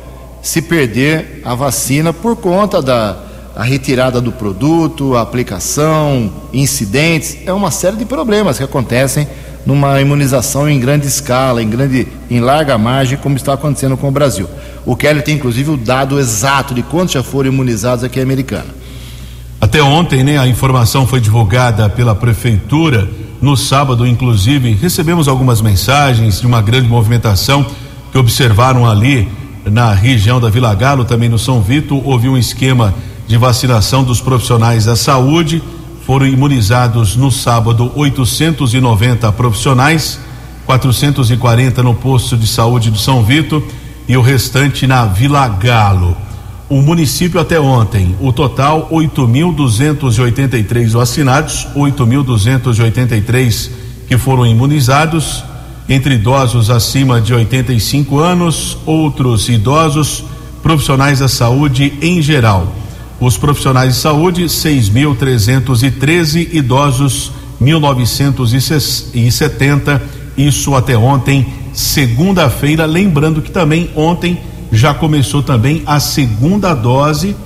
se 0.43 0.61
perder 0.61 1.43
a 1.45 1.55
vacina 1.55 2.13
por 2.13 2.35
conta 2.35 2.83
da 2.83 3.17
a 3.55 3.63
retirada 3.63 4.21
do 4.21 4.33
produto, 4.33 5.15
a 5.15 5.21
aplicação, 5.21 6.33
incidentes, 6.53 7.37
é 7.47 7.53
uma 7.53 7.71
série 7.71 7.97
de 7.97 8.05
problemas 8.05 8.59
que 8.59 8.65
acontecem 8.65 9.29
numa 9.65 10.01
imunização 10.01 10.69
em 10.69 10.81
grande 10.81 11.07
escala, 11.07 11.63
em 11.63 11.69
grande, 11.69 12.09
em 12.31 12.41
larga 12.41 12.77
margem, 12.79 13.19
como 13.19 13.37
está 13.37 13.53
acontecendo 13.53 13.97
com 13.97 14.09
o 14.09 14.11
Brasil. 14.11 14.49
O 14.85 14.97
Kelly 14.97 15.23
tem 15.23 15.37
inclusive 15.37 15.71
o 15.71 15.77
dado 15.77 16.19
exato 16.19 16.75
de 16.75 16.83
quantos 16.83 17.13
já 17.13 17.23
foram 17.23 17.51
imunizados 17.51 18.03
aqui 18.03 18.19
em 18.19 18.23
Americana. 18.23 18.81
Até 19.61 19.83
ontem, 19.83 20.25
né, 20.25 20.39
a 20.39 20.47
informação 20.47 21.07
foi 21.07 21.21
divulgada 21.21 21.89
pela 21.89 22.15
prefeitura. 22.15 23.09
No 23.43 23.57
sábado, 23.57 24.07
inclusive, 24.07 24.73
recebemos 24.73 25.29
algumas 25.29 25.61
mensagens 25.61 26.41
de 26.41 26.47
uma 26.47 26.63
grande 26.63 26.89
movimentação 26.89 27.65
que 28.11 28.19
observaram 28.19 28.89
ali 28.89 29.29
na 29.65 29.93
região 29.93 30.41
da 30.41 30.49
Vila 30.49 30.75
Galo, 30.75 31.05
também 31.05 31.29
no 31.29 31.39
São 31.39 31.61
Vito, 31.61 32.01
houve 32.05 32.29
um 32.29 32.37
esquema 32.37 32.95
de 33.27 33.37
vacinação 33.37 34.03
dos 34.03 34.21
profissionais 34.21 34.87
da 34.87 34.97
saúde 34.97 35.63
foram 36.07 36.27
imunizados 36.27 37.17
no 37.17 37.31
sábado 37.31 37.93
890 37.95 39.31
profissionais, 39.33 40.19
440 40.67 41.83
no 41.83 41.95
posto 41.95 42.37
de 42.37 42.47
saúde 42.47 42.91
de 42.91 43.01
São 43.01 43.23
Vito 43.23 43.63
e 44.09 44.17
o 44.17 44.23
restante 44.23 44.87
na 44.87 45.05
Vila 45.07 45.47
Galo. 45.49 46.17
O 46.69 46.81
município 46.81 47.41
até 47.41 47.59
ontem, 47.59 48.15
o 48.21 48.33
total 48.33 48.89
8.283 48.93 50.91
vacinados, 50.91 51.67
8.283 51.75 53.71
que 54.07 54.17
foram 54.17 54.47
imunizados, 54.47 55.45
entre 55.89 56.15
idosos 56.15 56.71
acima 56.71 57.21
de 57.21 57.35
85 57.35 58.19
anos, 58.19 58.79
outros 58.87 59.49
idosos, 59.49 60.25
profissionais 60.63 61.19
da 61.19 61.29
saúde 61.29 61.93
em 62.01 62.23
geral. 62.23 62.80
Os 63.21 63.37
profissionais 63.37 63.95
de 63.95 64.01
saúde, 64.01 64.45
6.313, 64.45 66.55
idosos, 66.55 67.33
1.970, 67.61 70.01
isso 70.39 70.75
até 70.75 70.97
ontem, 70.97 71.47
segunda-feira. 71.75 72.87
Lembrando 72.87 73.43
que 73.43 73.51
também 73.51 73.91
ontem 73.95 74.41
já 74.73 74.95
começou 74.95 75.43
também 75.43 75.83
a 75.85 76.01
segunda 76.01 76.73
dose 76.73 77.37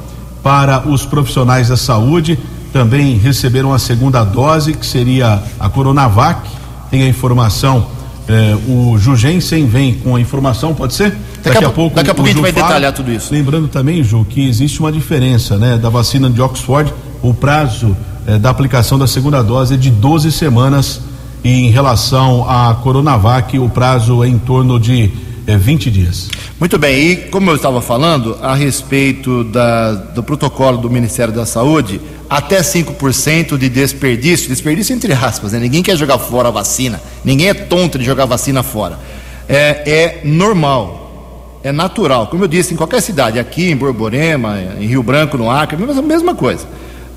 para 0.44 0.88
os 0.88 1.04
profissionais 1.04 1.68
da 1.68 1.76
saúde. 1.76 2.38
Também 2.72 3.18
receberam 3.18 3.72
a 3.72 3.78
segunda 3.78 4.22
dose, 4.22 4.74
que 4.74 4.86
seria 4.86 5.42
a 5.58 5.68
Coronavac. 5.68 6.48
Tem 6.90 7.02
a 7.02 7.08
informação, 7.08 7.88
eh, 8.28 8.56
o 8.68 8.96
Jugensen 8.98 9.66
vem 9.66 9.94
com 9.94 10.16
a 10.16 10.20
informação, 10.20 10.74
pode 10.74 10.94
ser? 10.94 11.10
Daqui, 11.10 11.50
daqui 11.50 11.64
a, 11.64 11.70
pouco, 11.70 11.96
daqui 11.96 12.10
a 12.10 12.14
pouco 12.14 12.28
a 12.28 12.32
gente 12.32 12.40
vai 12.40 12.52
fala. 12.52 12.66
detalhar 12.66 12.92
tudo 12.92 13.12
isso. 13.12 13.32
Lembrando 13.32 13.68
também, 13.68 14.02
Ju, 14.02 14.24
que 14.28 14.48
existe 14.48 14.80
uma 14.80 14.90
diferença, 14.90 15.58
né, 15.58 15.76
da 15.76 15.88
vacina 15.88 16.30
de 16.30 16.40
Oxford, 16.40 16.92
o 17.22 17.34
prazo 17.34 17.96
eh, 18.26 18.38
da 18.38 18.50
aplicação 18.50 18.98
da 18.98 19.06
segunda 19.06 19.42
dose 19.42 19.74
é 19.74 19.76
de 19.76 19.90
12 19.90 20.32
semanas 20.32 21.00
e 21.42 21.66
em 21.66 21.70
relação 21.70 22.48
à 22.48 22.74
Coronavac, 22.74 23.58
o 23.58 23.68
prazo 23.68 24.24
é 24.24 24.28
em 24.28 24.38
torno 24.38 24.80
de 24.80 25.10
é, 25.46 25.56
20 25.56 25.90
dias. 25.90 26.30
Muito 26.58 26.78
bem, 26.78 27.10
e 27.10 27.16
como 27.16 27.50
eu 27.50 27.56
estava 27.56 27.80
falando 27.82 28.38
a 28.40 28.54
respeito 28.54 29.44
da, 29.44 29.92
do 29.92 30.22
protocolo 30.22 30.78
do 30.78 30.90
Ministério 30.90 31.34
da 31.34 31.44
Saúde, 31.44 32.00
até 32.28 32.60
5% 32.60 33.58
de 33.58 33.68
desperdício, 33.68 34.48
desperdício 34.48 34.94
entre 34.94 35.12
aspas, 35.12 35.52
né? 35.52 35.58
ninguém 35.58 35.82
quer 35.82 35.96
jogar 35.96 36.18
fora 36.18 36.48
a 36.48 36.50
vacina, 36.50 37.00
ninguém 37.24 37.48
é 37.48 37.54
tonto 37.54 37.98
de 37.98 38.04
jogar 38.04 38.24
vacina 38.24 38.62
fora. 38.62 38.98
É, 39.46 39.82
é 39.86 40.20
normal, 40.24 41.60
é 41.62 41.70
natural, 41.70 42.28
como 42.28 42.44
eu 42.44 42.48
disse, 42.48 42.72
em 42.72 42.76
qualquer 42.76 43.02
cidade, 43.02 43.38
aqui 43.38 43.70
em 43.70 43.76
Borborema, 43.76 44.58
em 44.80 44.86
Rio 44.86 45.02
Branco, 45.02 45.36
no 45.36 45.50
Acre, 45.50 45.76
a 45.76 46.02
mesma 46.02 46.34
coisa. 46.34 46.66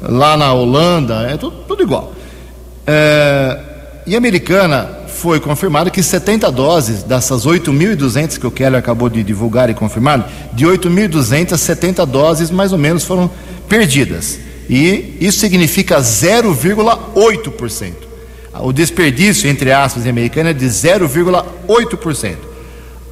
Lá 0.01 0.35
na 0.35 0.53
Holanda, 0.53 1.27
é 1.31 1.37
tudo, 1.37 1.55
tudo 1.67 1.81
igual. 1.81 2.13
É, 2.85 3.59
e 4.05 4.15
a 4.15 4.17
americana 4.17 4.96
foi 5.17 5.39
confirmado 5.39 5.89
que 5.89 6.03
70 6.03 6.51
doses 6.51 7.01
dessas 7.01 7.45
8.200 7.45 8.37
que 8.37 8.45
o 8.45 8.51
Keller 8.51 8.79
acabou 8.79 9.09
de 9.09 9.23
divulgar 9.23 9.67
e 9.69 9.73
confirmar, 9.73 10.31
de 10.53 10.65
8.200, 10.65 11.57
70 11.57 12.05
doses 12.05 12.51
mais 12.51 12.71
ou 12.71 12.77
menos 12.77 13.03
foram 13.03 13.29
perdidas. 13.67 14.39
E 14.69 15.17
isso 15.19 15.39
significa 15.39 15.99
0,8%. 15.99 17.93
O 18.59 18.71
desperdício, 18.71 19.49
entre 19.49 19.71
aspas, 19.71 20.05
em 20.05 20.09
americana 20.09 20.51
é 20.51 20.53
de 20.53 20.65
0,8%. 20.65 22.35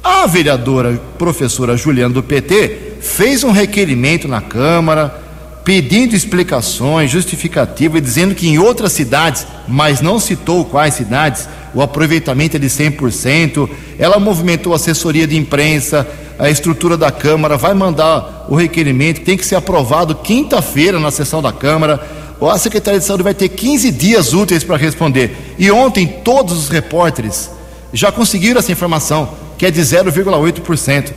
A 0.02 0.26
vereadora 0.26 1.00
professora 1.18 1.76
Juliana 1.76 2.14
do 2.14 2.22
PT 2.22 2.98
fez 3.00 3.42
um 3.42 3.50
requerimento 3.50 4.28
na 4.28 4.40
Câmara 4.40 5.22
pedindo 5.64 6.14
explicações, 6.14 7.10
justificativa, 7.10 8.00
dizendo 8.00 8.36
que 8.36 8.48
em 8.48 8.56
outras 8.56 8.92
cidades, 8.92 9.44
mas 9.66 10.00
não 10.00 10.20
citou 10.20 10.64
quais 10.64 10.94
cidades, 10.94 11.48
o 11.76 11.82
aproveitamento 11.82 12.56
é 12.56 12.58
de 12.58 12.68
100%. 12.68 13.68
Ela 13.98 14.18
movimentou 14.18 14.72
a 14.72 14.76
assessoria 14.76 15.26
de 15.26 15.36
imprensa, 15.36 16.08
a 16.38 16.48
estrutura 16.48 16.96
da 16.96 17.10
Câmara, 17.10 17.58
vai 17.58 17.74
mandar 17.74 18.46
o 18.48 18.56
requerimento, 18.56 19.20
tem 19.20 19.36
que 19.36 19.44
ser 19.44 19.56
aprovado 19.56 20.14
quinta-feira 20.14 20.98
na 20.98 21.10
sessão 21.10 21.42
da 21.42 21.52
Câmara. 21.52 22.00
A 22.40 22.56
Secretaria 22.56 22.98
de 22.98 23.04
Saúde 23.04 23.22
vai 23.22 23.34
ter 23.34 23.50
15 23.50 23.90
dias 23.90 24.32
úteis 24.32 24.64
para 24.64 24.78
responder. 24.78 25.36
E 25.58 25.70
ontem 25.70 26.06
todos 26.06 26.56
os 26.56 26.70
repórteres 26.70 27.50
já 27.92 28.10
conseguiram 28.10 28.58
essa 28.58 28.72
informação, 28.72 29.28
que 29.58 29.66
é 29.66 29.70
de 29.70 29.82
0,8%, 29.82 31.12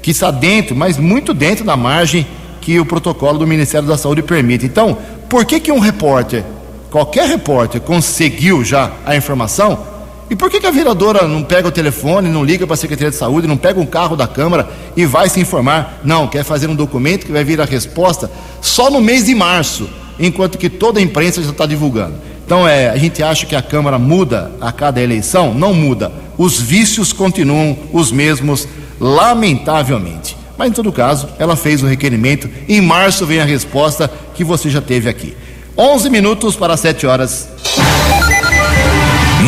que 0.00 0.10
está 0.10 0.30
dentro, 0.30 0.74
mas 0.74 0.96
muito 0.96 1.34
dentro 1.34 1.66
da 1.66 1.76
margem 1.76 2.26
que 2.62 2.80
o 2.80 2.86
protocolo 2.86 3.38
do 3.38 3.46
Ministério 3.46 3.86
da 3.86 3.98
Saúde 3.98 4.22
permite. 4.22 4.64
Então, 4.64 4.96
por 5.28 5.44
que 5.44 5.60
que 5.60 5.70
um 5.70 5.78
repórter, 5.78 6.44
qualquer 6.90 7.28
repórter, 7.28 7.82
conseguiu 7.82 8.64
já 8.64 8.90
a 9.04 9.14
informação? 9.14 9.87
E 10.30 10.36
por 10.36 10.50
que, 10.50 10.60
que 10.60 10.66
a 10.66 10.70
vereadora 10.70 11.26
não 11.26 11.42
pega 11.42 11.68
o 11.68 11.72
telefone, 11.72 12.28
não 12.28 12.44
liga 12.44 12.66
para 12.66 12.74
a 12.74 12.76
Secretaria 12.76 13.10
de 13.10 13.16
Saúde, 13.16 13.46
não 13.46 13.56
pega 13.56 13.80
um 13.80 13.86
carro 13.86 14.14
da 14.14 14.26
Câmara 14.26 14.68
e 14.94 15.06
vai 15.06 15.28
se 15.28 15.40
informar? 15.40 16.00
Não, 16.04 16.28
quer 16.28 16.44
fazer 16.44 16.68
um 16.68 16.74
documento 16.74 17.24
que 17.24 17.32
vai 17.32 17.42
vir 17.42 17.60
a 17.60 17.64
resposta 17.64 18.30
só 18.60 18.90
no 18.90 19.00
mês 19.00 19.24
de 19.24 19.34
março, 19.34 19.88
enquanto 20.18 20.58
que 20.58 20.68
toda 20.68 21.00
a 21.00 21.02
imprensa 21.02 21.42
já 21.42 21.50
está 21.50 21.64
divulgando. 21.64 22.14
Então, 22.44 22.68
é, 22.68 22.90
a 22.90 22.96
gente 22.96 23.22
acha 23.22 23.46
que 23.46 23.56
a 23.56 23.62
Câmara 23.62 23.98
muda 23.98 24.52
a 24.60 24.70
cada 24.70 25.00
eleição? 25.00 25.54
Não 25.54 25.72
muda. 25.72 26.12
Os 26.36 26.60
vícios 26.60 27.12
continuam 27.12 27.76
os 27.92 28.12
mesmos, 28.12 28.68
lamentavelmente. 29.00 30.36
Mas, 30.56 30.70
em 30.70 30.72
todo 30.72 30.92
caso, 30.92 31.28
ela 31.38 31.56
fez 31.56 31.82
o 31.82 31.86
requerimento. 31.86 32.50
Em 32.68 32.80
março 32.80 33.24
vem 33.24 33.40
a 33.40 33.44
resposta 33.44 34.10
que 34.34 34.44
você 34.44 34.68
já 34.68 34.80
teve 34.80 35.08
aqui. 35.08 35.36
11 35.76 36.10
minutos 36.10 36.56
para 36.56 36.76
7 36.76 37.06
horas. 37.06 37.48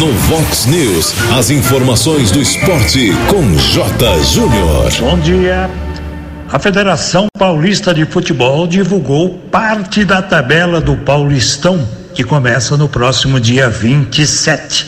No 0.01 0.11
Vox 0.13 0.65
News, 0.65 1.15
as 1.37 1.51
informações 1.51 2.31
do 2.31 2.41
esporte 2.41 3.13
com 3.29 3.55
J. 3.55 4.25
Júnior. 4.25 4.91
Bom 4.99 5.19
dia. 5.19 5.69
A 6.51 6.59
Federação 6.59 7.27
Paulista 7.39 7.93
de 7.93 8.07
Futebol 8.07 8.67
divulgou 8.67 9.29
parte 9.51 10.03
da 10.03 10.23
tabela 10.23 10.81
do 10.81 10.97
Paulistão, 10.97 11.87
que 12.15 12.25
começa 12.25 12.79
no 12.79 12.89
próximo 12.89 13.39
dia 13.39 13.69
27. 13.69 14.87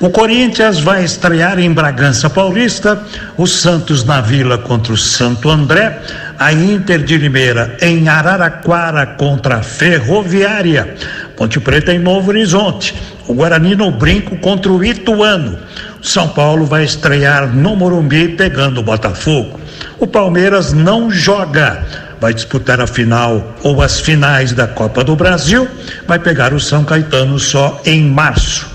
O 0.00 0.08
Corinthians 0.08 0.80
vai 0.80 1.04
estrear 1.04 1.58
em 1.58 1.70
Bragança 1.70 2.30
Paulista, 2.30 3.02
o 3.36 3.46
Santos 3.46 4.02
na 4.02 4.22
Vila 4.22 4.56
contra 4.56 4.94
o 4.94 4.96
Santo 4.96 5.50
André, 5.50 6.00
a 6.38 6.54
Inter 6.54 7.02
de 7.02 7.18
Limeira 7.18 7.76
em 7.82 8.08
Araraquara 8.08 9.04
contra 9.04 9.56
a 9.56 9.62
Ferroviária, 9.62 10.96
Ponte 11.36 11.60
Preta 11.60 11.92
em 11.92 11.98
Novo 11.98 12.30
Horizonte, 12.30 12.94
o 13.26 13.34
Guarani 13.34 13.74
no 13.74 13.90
Brinco 13.90 14.36
contra 14.36 14.70
o 14.70 14.84
Ituano. 14.84 15.58
São 16.02 16.28
Paulo 16.28 16.66
vai 16.66 16.84
estrear 16.84 17.48
no 17.48 17.74
Morumbi 17.74 18.28
pegando 18.28 18.80
o 18.80 18.82
Botafogo. 18.82 19.60
O 19.98 20.06
Palmeiras 20.06 20.72
não 20.72 21.10
joga, 21.10 21.84
vai 22.20 22.34
disputar 22.34 22.80
a 22.80 22.86
final 22.86 23.54
ou 23.62 23.80
as 23.80 24.00
finais 24.00 24.52
da 24.52 24.66
Copa 24.66 25.02
do 25.02 25.16
Brasil, 25.16 25.68
vai 26.06 26.18
pegar 26.18 26.52
o 26.52 26.60
São 26.60 26.84
Caetano 26.84 27.38
só 27.38 27.80
em 27.84 28.02
março. 28.02 28.68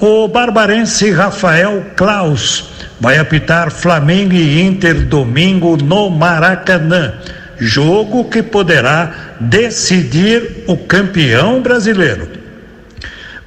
O 0.00 0.28
barbarense 0.28 1.10
Rafael 1.10 1.84
Klaus 1.96 2.64
vai 3.00 3.18
apitar 3.18 3.70
Flamengo 3.70 4.34
e 4.34 4.60
Inter 4.60 5.06
domingo 5.06 5.76
no 5.76 6.10
Maracanã. 6.10 7.14
Jogo 7.58 8.24
que 8.24 8.42
poderá 8.42 9.36
decidir 9.40 10.64
o 10.68 10.76
campeão 10.76 11.60
brasileiro. 11.60 12.37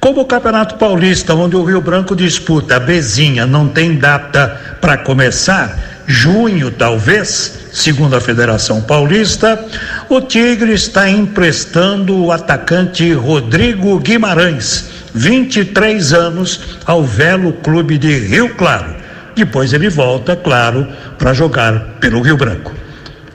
Como 0.02 0.22
o 0.22 0.24
Campeonato 0.24 0.74
Paulista, 0.74 1.32
onde 1.32 1.54
o 1.54 1.62
Rio 1.62 1.80
Branco 1.80 2.16
disputa 2.16 2.74
a 2.74 2.80
Bezinha, 2.80 3.46
não 3.46 3.68
tem 3.68 3.94
data 3.94 4.76
para 4.80 4.98
começar, 4.98 5.78
junho 6.08 6.72
talvez, 6.72 7.60
segundo 7.72 8.16
a 8.16 8.20
Federação 8.20 8.80
Paulista, 8.80 9.64
o 10.08 10.20
Tigre 10.20 10.72
está 10.72 11.08
emprestando 11.08 12.16
o 12.20 12.32
atacante 12.32 13.12
Rodrigo 13.12 13.96
Guimarães 14.00 14.86
23 15.14 16.12
anos 16.12 16.78
ao 16.84 17.04
Velo 17.04 17.52
Clube 17.52 17.96
de 17.96 18.26
Rio 18.26 18.56
Claro. 18.56 18.96
Depois 19.36 19.72
ele 19.72 19.88
volta, 19.88 20.34
claro, 20.34 20.84
para 21.16 21.32
jogar 21.32 21.78
pelo 22.00 22.22
Rio 22.22 22.36
Branco. 22.36 22.74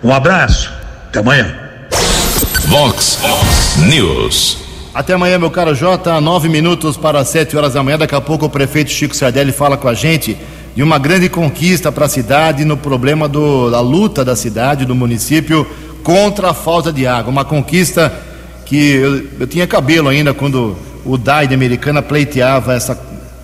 Um 0.03 0.13
abraço, 0.13 0.69
até 1.07 1.19
amanhã. 1.19 1.47
Vox 2.65 3.19
News. 3.77 4.66
Até 4.97 5.13
amanhã, 5.13 5.37
meu 5.37 5.51
caro 5.51 5.75
Jota, 5.75 6.19
nove 6.19 6.49
minutos 6.49 6.97
para 6.97 7.23
sete 7.23 7.55
horas 7.55 7.75
da 7.75 7.83
manhã. 7.83 7.99
Daqui 7.99 8.15
a 8.15 8.19
pouco 8.19 8.47
o 8.47 8.49
prefeito 8.49 8.89
Chico 8.89 9.15
Sardelli 9.15 9.51
fala 9.51 9.77
com 9.77 9.87
a 9.87 9.93
gente 9.93 10.35
de 10.75 10.81
uma 10.81 10.97
grande 10.97 11.29
conquista 11.29 11.91
para 11.91 12.07
a 12.07 12.09
cidade 12.09 12.65
no 12.65 12.75
problema 12.75 13.29
do, 13.29 13.69
da 13.69 13.79
luta 13.79 14.25
da 14.25 14.35
cidade, 14.35 14.85
do 14.85 14.95
município, 14.95 15.67
contra 16.03 16.49
a 16.49 16.53
falta 16.55 16.91
de 16.91 17.05
água. 17.05 17.31
Uma 17.31 17.45
conquista 17.45 18.11
que 18.65 18.93
eu, 18.93 19.23
eu 19.41 19.45
tinha 19.45 19.67
cabelo 19.67 20.09
ainda 20.09 20.33
quando 20.33 20.75
o 21.05 21.15
DAI 21.15 21.47
de 21.47 21.53
Americana 21.53 22.01
pleiteava 22.01 22.73
essa, 22.73 22.99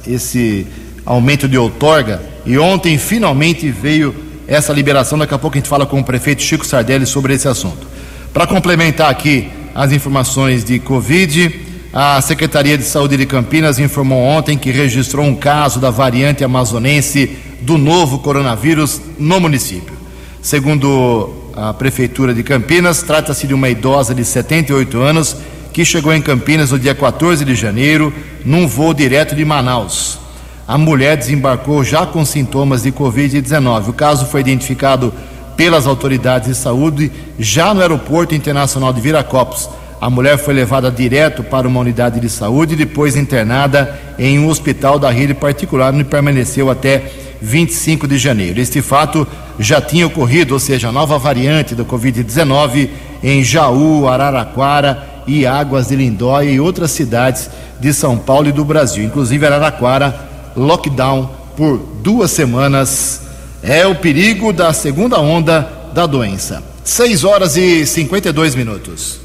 esse 0.07 0.65
aumento 1.05 1.47
de 1.47 1.55
outorga 1.55 2.19
e 2.47 2.57
ontem 2.57 2.97
finalmente 2.97 3.69
veio 3.69 4.15
essa 4.47 4.73
liberação. 4.73 5.19
Daqui 5.19 5.35
a 5.35 5.37
pouco 5.37 5.55
a 5.55 5.59
gente 5.59 5.69
fala 5.69 5.85
com 5.85 5.99
o 5.99 6.03
prefeito 6.03 6.41
Chico 6.41 6.65
Sardelli 6.65 7.05
sobre 7.05 7.35
esse 7.35 7.47
assunto. 7.47 7.85
Para 8.33 8.47
complementar 8.47 9.11
aqui 9.11 9.51
as 9.73 9.91
informações 9.91 10.63
de 10.63 10.79
Covid, 10.79 11.59
a 11.91 12.21
Secretaria 12.21 12.77
de 12.77 12.83
Saúde 12.83 13.17
de 13.17 13.25
Campinas 13.25 13.79
informou 13.79 14.21
ontem 14.21 14.57
que 14.57 14.71
registrou 14.71 15.25
um 15.25 15.35
caso 15.35 15.79
da 15.79 15.89
variante 15.89 16.43
amazonense 16.43 17.37
do 17.61 17.77
novo 17.77 18.19
coronavírus 18.19 19.01
no 19.17 19.39
município. 19.39 19.93
Segundo 20.41 21.33
a 21.55 21.73
Prefeitura 21.73 22.33
de 22.33 22.43
Campinas, 22.43 23.01
trata-se 23.01 23.47
de 23.47 23.53
uma 23.53 23.69
idosa 23.69 24.13
de 24.13 24.23
78 24.25 24.99
anos 24.99 25.37
que 25.71 25.83
chegou 25.83 26.13
em 26.13 26.21
Campinas 26.21 26.71
no 26.71 26.77
dia 26.77 26.93
14 26.93 27.43
de 27.43 27.55
janeiro, 27.55 28.13
num 28.45 28.67
voo 28.67 28.93
direto 28.93 29.35
de 29.35 29.43
Manaus. 29.43 30.19
A 30.67 30.77
mulher 30.77 31.17
desembarcou 31.17 31.83
já 31.83 32.05
com 32.05 32.23
sintomas 32.23 32.83
de 32.83 32.91
Covid-19. 32.91 33.89
O 33.89 33.93
caso 33.93 34.25
foi 34.27 34.41
identificado 34.41 35.13
pelas 35.55 35.87
autoridades 35.87 36.49
de 36.49 36.55
saúde 36.55 37.11
já 37.37 37.73
no 37.73 37.81
Aeroporto 37.81 38.35
Internacional 38.35 38.91
de 38.91 39.01
Viracopos. 39.01 39.69
A 39.99 40.09
mulher 40.09 40.37
foi 40.37 40.53
levada 40.53 40.91
direto 40.91 41.43
para 41.43 41.67
uma 41.67 41.79
unidade 41.79 42.19
de 42.19 42.29
saúde 42.29 42.73
e 42.73 42.77
depois 42.77 43.15
internada 43.15 43.97
em 44.19 44.37
um 44.37 44.49
hospital 44.49 44.99
da 44.99 45.09
rede 45.09 45.33
particular, 45.33 45.93
onde 45.93 46.03
permaneceu 46.03 46.69
até 46.69 47.09
25 47.41 48.07
de 48.07 48.17
janeiro. 48.17 48.59
Este 48.59 48.81
fato 48.81 49.27
já 49.59 49.79
tinha 49.79 50.07
ocorrido, 50.07 50.53
ou 50.53 50.59
seja, 50.59 50.89
a 50.89 50.91
nova 50.91 51.17
variante 51.17 51.75
da 51.75 51.83
Covid-19 51.83 52.89
em 53.23 53.43
Jaú, 53.43 54.07
Araraquara 54.07 55.23
e 55.25 55.45
Águas 55.45 55.87
de 55.87 55.95
Lindóia 55.95 56.49
e 56.49 56.59
outras 56.59 56.91
cidades 56.91 57.49
de 57.79 57.93
São 57.93 58.17
Paulo 58.17 58.49
e 58.49 58.51
do 58.51 58.65
Brasil. 58.65 59.03
Inclusive 59.03 59.45
Araraquara, 59.45 60.13
lockdown 60.55 61.29
por 61.55 61.77
duas 61.77 62.31
semanas. 62.31 63.22
É 63.65 63.87
o 63.87 63.95
perigo 63.95 64.51
da 64.51 64.73
segunda 64.73 65.21
onda 65.21 65.61
da 65.93 66.05
doença. 66.05 66.61
6 66.83 67.23
horas 67.23 67.55
e 67.55 67.85
52 67.85 68.55
minutos. 68.55 69.21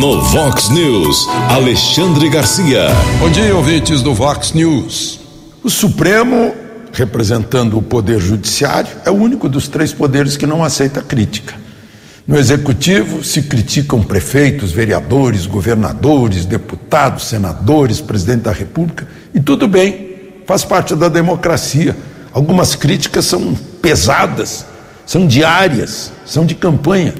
No 0.00 0.22
Vox 0.22 0.70
News, 0.70 1.28
Alexandre 1.50 2.30
Garcia. 2.30 2.86
Bom 3.20 3.28
dia, 3.28 3.54
ouvintes 3.54 4.00
do 4.00 4.14
Vox 4.14 4.54
News. 4.54 5.20
O 5.62 5.68
Supremo, 5.68 6.54
representando 6.90 7.76
o 7.76 7.82
Poder 7.82 8.18
Judiciário, 8.18 8.96
é 9.04 9.10
o 9.10 9.14
único 9.14 9.46
dos 9.46 9.68
três 9.68 9.92
poderes 9.92 10.34
que 10.34 10.46
não 10.46 10.64
aceita 10.64 11.02
crítica. 11.02 11.54
No 12.26 12.38
Executivo 12.38 13.22
se 13.22 13.42
criticam 13.42 14.02
prefeitos, 14.02 14.72
vereadores, 14.72 15.44
governadores, 15.44 16.46
deputados, 16.46 17.24
senadores, 17.24 18.00
presidente 18.00 18.44
da 18.44 18.52
República, 18.52 19.06
e 19.34 19.40
tudo 19.40 19.68
bem, 19.68 20.16
faz 20.46 20.64
parte 20.64 20.96
da 20.96 21.10
democracia. 21.10 21.94
Algumas 22.38 22.76
críticas 22.76 23.24
são 23.24 23.52
pesadas, 23.82 24.64
são 25.04 25.26
diárias, 25.26 26.12
são 26.24 26.46
de 26.46 26.54
campanha, 26.54 27.12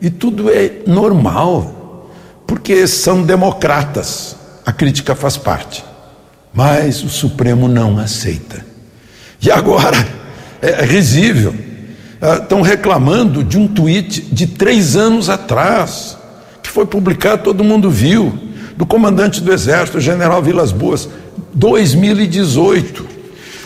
e 0.00 0.08
tudo 0.08 0.48
é 0.48 0.70
normal 0.86 2.12
porque 2.46 2.86
são 2.86 3.24
democratas. 3.24 4.36
A 4.64 4.72
crítica 4.72 5.16
faz 5.16 5.36
parte. 5.36 5.84
Mas 6.54 7.02
o 7.02 7.08
Supremo 7.08 7.66
não 7.66 7.98
aceita. 7.98 8.64
E 9.42 9.50
agora, 9.50 9.96
é 10.62 10.84
risível. 10.84 11.52
Estão 12.40 12.60
ah, 12.60 12.66
reclamando 12.68 13.42
de 13.42 13.58
um 13.58 13.66
tweet 13.66 14.20
de 14.20 14.46
três 14.46 14.94
anos 14.94 15.28
atrás, 15.28 16.16
que 16.62 16.70
foi 16.70 16.86
publicado, 16.86 17.42
todo 17.42 17.64
mundo 17.64 17.90
viu, 17.90 18.32
do 18.76 18.86
comandante 18.86 19.40
do 19.40 19.52
Exército, 19.52 19.98
general 19.98 20.40
Vilas 20.40 20.70
Boas, 20.70 21.08
2018. 21.52 23.15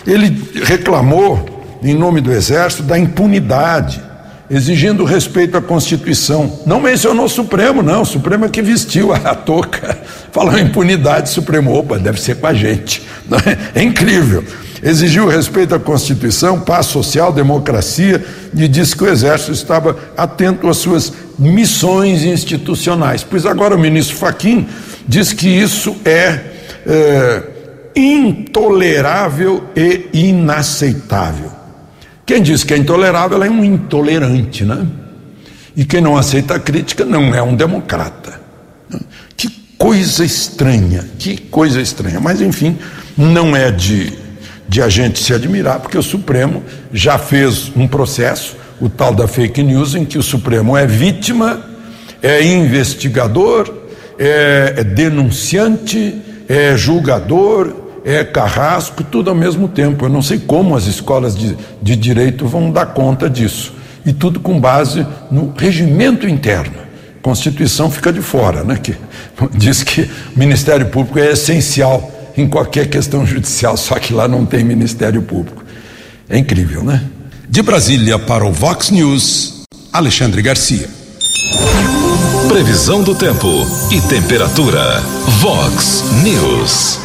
Ele 0.06 0.50
reclamou, 0.64 1.78
em 1.82 1.94
nome 1.94 2.20
do 2.20 2.32
Exército, 2.32 2.82
da 2.82 2.98
impunidade 2.98 4.10
exigindo 4.50 5.04
respeito 5.04 5.56
à 5.56 5.62
Constituição. 5.62 6.60
Não 6.66 6.80
mencionou 6.80 7.26
o 7.26 7.28
Supremo, 7.28 7.82
não. 7.82 8.02
O 8.02 8.04
Supremo 8.04 8.44
é 8.44 8.48
que 8.48 8.60
vestiu 8.60 9.12
a 9.12 9.34
touca. 9.34 9.96
Falou 10.32 10.58
impunidade, 10.58 11.30
Supremo, 11.30 11.72
opa, 11.72 11.98
deve 11.98 12.20
ser 12.20 12.34
com 12.36 12.48
a 12.48 12.52
gente. 12.54 13.02
É 13.74 13.82
incrível. 13.82 14.44
Exigiu 14.82 15.28
respeito 15.28 15.74
à 15.74 15.78
Constituição, 15.78 16.58
paz 16.58 16.86
social, 16.86 17.32
democracia 17.32 18.24
e 18.52 18.66
disse 18.66 18.96
que 18.96 19.04
o 19.04 19.08
Exército 19.08 19.52
estava 19.52 19.96
atento 20.16 20.68
às 20.68 20.78
suas 20.78 21.12
missões 21.38 22.24
institucionais. 22.24 23.22
Pois 23.22 23.46
agora 23.46 23.76
o 23.76 23.78
ministro 23.78 24.16
Faquim 24.16 24.66
diz 25.06 25.32
que 25.32 25.48
isso 25.48 25.94
é, 26.04 26.40
é 26.86 27.42
intolerável 27.94 29.64
e 29.74 30.28
inaceitável. 30.28 31.50
Quem 32.24 32.42
diz 32.42 32.62
que 32.62 32.72
é 32.72 32.76
intolerável 32.76 33.42
é 33.42 33.50
um 33.50 33.64
intolerante, 33.64 34.64
né? 34.64 34.86
E 35.76 35.84
quem 35.84 36.00
não 36.00 36.16
aceita 36.16 36.54
a 36.54 36.60
crítica 36.60 37.04
não 37.04 37.34
é 37.34 37.42
um 37.42 37.54
democrata. 37.54 38.40
Que 39.36 39.48
coisa 39.76 40.24
estranha, 40.24 41.08
que 41.18 41.36
coisa 41.36 41.80
estranha. 41.80 42.20
Mas, 42.20 42.40
enfim, 42.40 42.78
não 43.16 43.56
é 43.56 43.70
de, 43.70 44.12
de 44.68 44.82
a 44.82 44.88
gente 44.88 45.18
se 45.20 45.32
admirar, 45.32 45.80
porque 45.80 45.98
o 45.98 46.02
Supremo 46.02 46.62
já 46.92 47.18
fez 47.18 47.72
um 47.74 47.88
processo, 47.88 48.56
o 48.80 48.88
tal 48.88 49.14
da 49.14 49.26
fake 49.26 49.62
news, 49.62 49.94
em 49.94 50.04
que 50.04 50.18
o 50.18 50.22
Supremo 50.22 50.76
é 50.76 50.86
vítima, 50.86 51.64
é 52.22 52.44
investigador, 52.44 53.72
é, 54.18 54.74
é 54.76 54.84
denunciante, 54.84 56.20
é 56.50 56.76
julgador, 56.76 57.72
é 58.04 58.24
carrasco, 58.24 59.04
tudo 59.04 59.30
ao 59.30 59.36
mesmo 59.36 59.68
tempo. 59.68 60.04
Eu 60.04 60.08
não 60.08 60.20
sei 60.20 60.36
como 60.36 60.74
as 60.74 60.86
escolas 60.86 61.36
de, 61.36 61.56
de 61.80 61.94
direito 61.94 62.44
vão 62.44 62.72
dar 62.72 62.86
conta 62.86 63.30
disso. 63.30 63.72
E 64.04 64.12
tudo 64.12 64.40
com 64.40 64.58
base 64.58 65.06
no 65.30 65.54
regimento 65.56 66.26
interno. 66.26 66.74
Constituição 67.22 67.88
fica 67.88 68.12
de 68.12 68.20
fora, 68.20 68.64
né? 68.64 68.76
Que 68.82 68.96
diz 69.56 69.84
que 69.84 70.02
o 70.34 70.38
Ministério 70.38 70.86
Público 70.86 71.20
é 71.20 71.30
essencial 71.30 72.10
em 72.36 72.48
qualquer 72.48 72.88
questão 72.88 73.24
judicial, 73.24 73.76
só 73.76 73.96
que 74.00 74.12
lá 74.12 74.26
não 74.26 74.44
tem 74.44 74.64
Ministério 74.64 75.22
Público. 75.22 75.62
É 76.28 76.36
incrível, 76.36 76.82
né? 76.82 77.04
De 77.48 77.62
Brasília 77.62 78.18
para 78.18 78.44
o 78.44 78.50
Vox 78.50 78.90
News, 78.90 79.62
Alexandre 79.92 80.42
Garcia. 80.42 80.88
Previsão 82.50 83.00
do 83.00 83.14
tempo 83.14 83.64
e 83.92 84.00
temperatura. 84.00 85.00
Vox 85.38 86.02
News. 86.24 86.98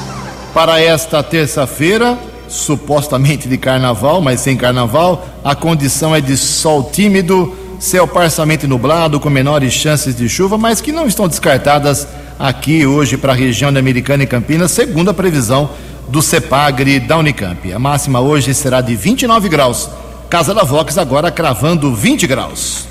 Para 0.55 0.81
esta 0.81 1.21
terça-feira, 1.21 2.17
supostamente 2.47 3.47
de 3.47 3.55
carnaval, 3.55 4.21
mas 4.21 4.39
sem 4.39 4.57
carnaval, 4.57 5.23
a 5.43 5.53
condição 5.53 6.15
é 6.15 6.19
de 6.19 6.35
sol 6.35 6.89
tímido, 6.91 7.55
céu 7.79 8.07
parcialmente 8.07 8.65
nublado, 8.65 9.19
com 9.19 9.29
menores 9.29 9.71
chances 9.71 10.15
de 10.15 10.27
chuva, 10.27 10.57
mas 10.57 10.81
que 10.81 10.91
não 10.91 11.05
estão 11.05 11.27
descartadas 11.27 12.07
aqui 12.39 12.83
hoje 12.83 13.15
para 13.15 13.33
a 13.33 13.35
região 13.35 13.71
da 13.71 13.79
Americana 13.79 14.23
e 14.23 14.27
Campinas, 14.27 14.71
segundo 14.71 15.11
a 15.11 15.13
previsão 15.13 15.69
do 16.07 16.23
CEPAGRE 16.23 16.99
da 16.99 17.17
Unicamp. 17.19 17.71
A 17.71 17.77
máxima 17.77 18.19
hoje 18.19 18.51
será 18.55 18.81
de 18.81 18.95
29 18.95 19.47
graus. 19.47 19.91
Casa 20.27 20.55
da 20.55 20.63
Vox 20.63 20.97
agora 20.97 21.29
cravando 21.29 21.93
20 21.93 22.25
graus. 22.25 22.87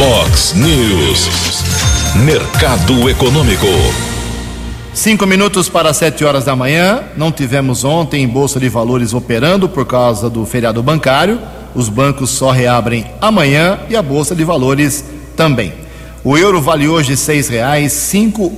Vox 0.00 0.54
News. 0.54 1.28
Mercado 2.24 3.10
Econômico. 3.10 3.66
Cinco 4.94 5.26
minutos 5.26 5.68
para 5.68 5.92
sete 5.92 6.24
horas 6.24 6.42
da 6.42 6.56
manhã. 6.56 7.04
Não 7.18 7.30
tivemos 7.30 7.84
ontem 7.84 8.26
Bolsa 8.26 8.58
de 8.58 8.70
Valores 8.70 9.12
operando 9.12 9.68
por 9.68 9.84
causa 9.84 10.30
do 10.30 10.46
feriado 10.46 10.82
bancário. 10.82 11.38
Os 11.74 11.90
bancos 11.90 12.30
só 12.30 12.50
reabrem 12.50 13.04
amanhã 13.20 13.80
e 13.90 13.94
a 13.94 14.00
Bolsa 14.00 14.34
de 14.34 14.42
Valores 14.42 15.04
também. 15.36 15.74
O 16.24 16.38
euro 16.38 16.62
vale 16.62 16.88
hoje 16.88 17.14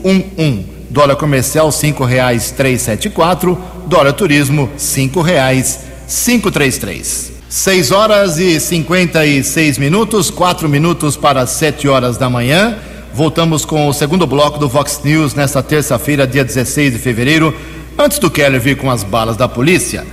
um 0.05 0.23
um. 0.39 0.65
Dólar 0.91 1.17
comercial 1.17 1.73
cinco 1.73 2.05
reais 2.05 2.53
três 2.53 2.83
sete 2.83 3.11
quatro. 3.11 3.59
Dólar 3.89 4.13
turismo 4.13 4.71
cinco 4.77 5.21
reais 5.21 5.81
cinco 6.07 6.53
três 6.53 6.79
três. 6.79 7.32
Seis 7.55 7.91
horas 7.91 8.39
e 8.39 8.59
cinquenta 8.59 9.27
e 9.27 9.45
seis 9.45 9.77
minutos. 9.77 10.31
Quatro 10.31 10.71
minutos 10.71 11.19
para 11.19 11.47
sete 11.47 11.87
horas 11.87 12.17
da 12.17 12.31
manhã. 12.31 12.79
Voltamos 13.13 13.67
com 13.67 13.87
o 13.87 13.93
segundo 13.93 14.27
bloco 14.27 14.59
do 14.59 14.67
Vox 14.67 15.03
News 15.05 15.35
nesta 15.35 15.63
terça-feira, 15.63 16.27
dia 16.27 16.47
16 16.47 16.95
de 16.95 16.99
fevereiro. 16.99 17.55
Antes 17.99 18.19
do 18.19 18.31
Keller 18.31 18.59
vir 18.59 18.79
com 18.79 18.91
as 18.91 19.05
balas 19.05 19.37
da 19.37 19.47
polícia, 19.47 20.07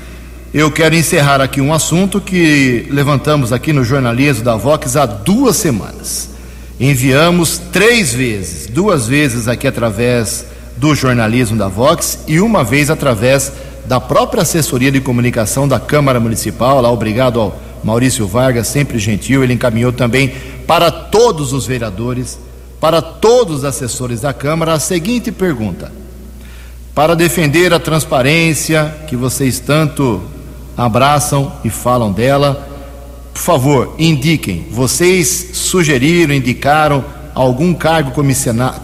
eu 0.53 0.69
quero 0.69 0.95
encerrar 0.95 1.39
aqui 1.39 1.61
um 1.61 1.73
assunto 1.73 2.19
que 2.19 2.85
levantamos 2.89 3.53
aqui 3.53 3.71
no 3.71 3.85
jornalismo 3.85 4.43
da 4.43 4.57
Vox 4.57 4.97
há 4.97 5.05
duas 5.05 5.55
semanas. 5.55 6.31
Enviamos 6.77 7.57
três 7.71 8.13
vezes, 8.13 8.67
duas 8.67 9.07
vezes 9.07 9.47
aqui 9.47 9.65
através 9.65 10.45
do 10.75 10.93
jornalismo 10.93 11.57
da 11.57 11.69
Vox 11.69 12.19
e 12.27 12.41
uma 12.41 12.65
vez 12.65 12.89
através 12.89 13.49
da 13.85 13.99
própria 13.99 14.43
assessoria 14.43 14.91
de 14.91 15.01
comunicação 15.01 15.67
da 15.67 15.79
Câmara 15.79 16.19
Municipal. 16.19 16.81
Lá, 16.81 16.91
obrigado 16.91 17.39
ao 17.39 17.59
Maurício 17.83 18.27
Vargas, 18.27 18.67
sempre 18.67 18.99
gentil. 18.99 19.43
Ele 19.43 19.53
encaminhou 19.53 19.91
também 19.91 20.33
para 20.67 20.91
todos 20.91 21.53
os 21.53 21.65
vereadores 21.65 22.37
para 22.79 23.01
todos 23.01 23.57
os 23.57 23.65
assessores 23.65 24.21
da 24.21 24.33
Câmara 24.33 24.73
a 24.73 24.79
seguinte 24.79 25.31
pergunta: 25.31 25.91
Para 26.95 27.15
defender 27.15 27.73
a 27.73 27.79
transparência 27.79 28.95
que 29.07 29.15
vocês 29.15 29.59
tanto 29.59 30.21
abraçam 30.77 31.51
e 31.63 31.69
falam 31.69 32.11
dela, 32.11 32.67
por 33.33 33.41
favor, 33.41 33.95
indiquem. 33.99 34.67
Vocês 34.71 35.51
sugeriram, 35.53 36.33
indicaram 36.33 37.03
algum 37.35 37.73
cargo 37.73 38.11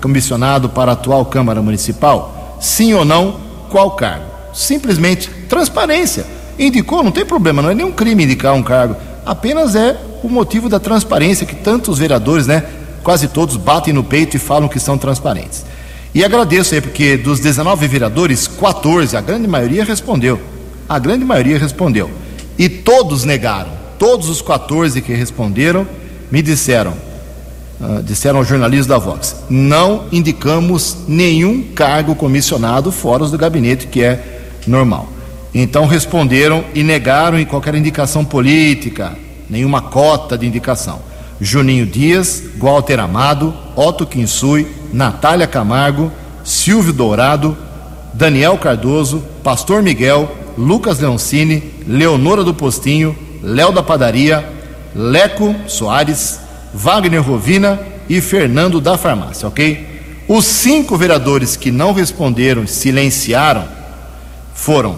comissionado 0.01 0.69
para 0.69 0.91
a 0.91 0.93
atual 0.93 1.25
Câmara 1.25 1.61
Municipal? 1.61 2.57
Sim 2.59 2.93
ou 2.93 3.05
não? 3.05 3.39
Qual 3.69 3.91
cargo? 3.91 4.34
Simplesmente 4.55 5.29
transparência. 5.49 6.25
Indicou, 6.57 7.03
não 7.03 7.11
tem 7.11 7.25
problema, 7.25 7.61
não 7.61 7.69
é 7.69 7.75
nenhum 7.75 7.91
crime 7.91 8.23
indicar 8.23 8.53
um 8.53 8.63
cargo. 8.63 8.95
Apenas 9.25 9.75
é 9.75 9.97
o 10.23 10.29
motivo 10.29 10.69
da 10.69 10.79
transparência 10.79 11.45
que 11.45 11.55
tantos 11.55 11.99
vereadores, 11.99 12.47
né, 12.47 12.63
quase 13.03 13.27
todos 13.27 13.57
batem 13.57 13.93
no 13.93 14.03
peito 14.03 14.37
e 14.37 14.39
falam 14.39 14.69
que 14.69 14.79
são 14.79 14.97
transparentes. 14.97 15.65
E 16.13 16.23
agradeço 16.23 16.73
aí, 16.73 16.79
porque 16.79 17.17
dos 17.17 17.41
19 17.41 17.87
vereadores, 17.89 18.47
14, 18.47 19.17
a 19.17 19.21
grande 19.21 19.47
maioria 19.49 19.83
respondeu. 19.83 20.39
A 20.87 20.97
grande 20.97 21.25
maioria 21.25 21.59
respondeu. 21.59 22.09
E 22.57 22.69
todos 22.69 23.25
negaram. 23.25 23.71
Todos 23.99 24.29
os 24.29 24.41
14 24.41 25.01
que 25.01 25.13
responderam 25.13 25.85
me 26.31 26.41
disseram, 26.41 26.93
uh, 27.81 28.01
disseram 28.01 28.39
aos 28.39 28.47
jornalistas 28.47 28.87
da 28.87 28.97
Vox, 28.97 29.35
não 29.49 30.05
indicamos 30.11 30.97
nenhum 31.07 31.61
cargo 31.61 32.15
comissionado 32.15 32.91
fora 32.91 33.25
do 33.25 33.37
gabinete, 33.37 33.87
que 33.87 34.01
é 34.01 34.34
normal. 34.67 35.09
Então 35.53 35.85
responderam 35.85 36.63
e 36.73 36.83
negaram 36.83 37.39
em 37.39 37.45
qualquer 37.45 37.75
indicação 37.75 38.25
política, 38.25 39.17
nenhuma 39.49 39.81
cota 39.81 40.37
de 40.37 40.45
indicação. 40.45 40.99
Juninho 41.39 41.85
Dias, 41.85 42.43
Walter 42.57 42.99
Amado, 42.99 43.53
Otto 43.75 44.05
Kinsui, 44.05 44.67
Natália 44.91 45.47
Camargo, 45.47 46.11
Silvio 46.43 46.93
Dourado, 46.93 47.57
Daniel 48.13 48.57
Cardoso, 48.57 49.23
Pastor 49.43 49.81
Miguel, 49.81 50.29
Lucas 50.57 50.99
Leoncini, 50.99 51.63
Leonora 51.87 52.43
do 52.43 52.53
Postinho, 52.53 53.15
Léo 53.41 53.71
da 53.71 53.83
Padaria, 53.83 54.47
Leco 54.95 55.53
Soares, 55.67 56.39
Wagner 56.73 57.21
Rovina 57.21 57.79
e 58.09 58.21
Fernando 58.21 58.79
da 58.79 58.97
Farmácia, 58.97 59.47
ok? 59.47 59.95
Os 60.27 60.45
cinco 60.45 60.97
vereadores 60.97 61.55
que 61.55 61.71
não 61.71 61.93
responderam, 61.93 62.65
silenciaram, 62.65 63.74
foram 64.55 64.93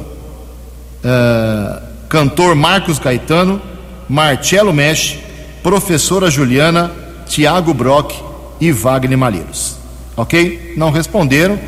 uh, 1.04 1.82
cantor 2.08 2.56
Marcos 2.56 2.98
Caetano, 2.98 3.62
Marcelo 4.08 4.72
Mesh, 4.72 5.20
professora 5.62 6.32
Juliana, 6.32 6.92
Tiago 7.26 7.74
Brock 7.74 8.14
e 8.62 8.72
Wagner 8.72 9.18
Malheiros. 9.18 9.76
Ok? 10.16 10.74
Não 10.78 10.92
responderam. 10.92 11.60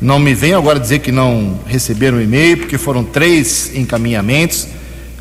Não 0.00 0.18
me 0.18 0.32
venham 0.32 0.58
agora 0.58 0.78
dizer 0.78 1.00
que 1.00 1.10
não 1.10 1.58
receberam 1.66 2.18
o 2.18 2.22
e-mail, 2.22 2.58
porque 2.58 2.78
foram 2.78 3.04
três 3.04 3.74
encaminhamentos, 3.74 4.66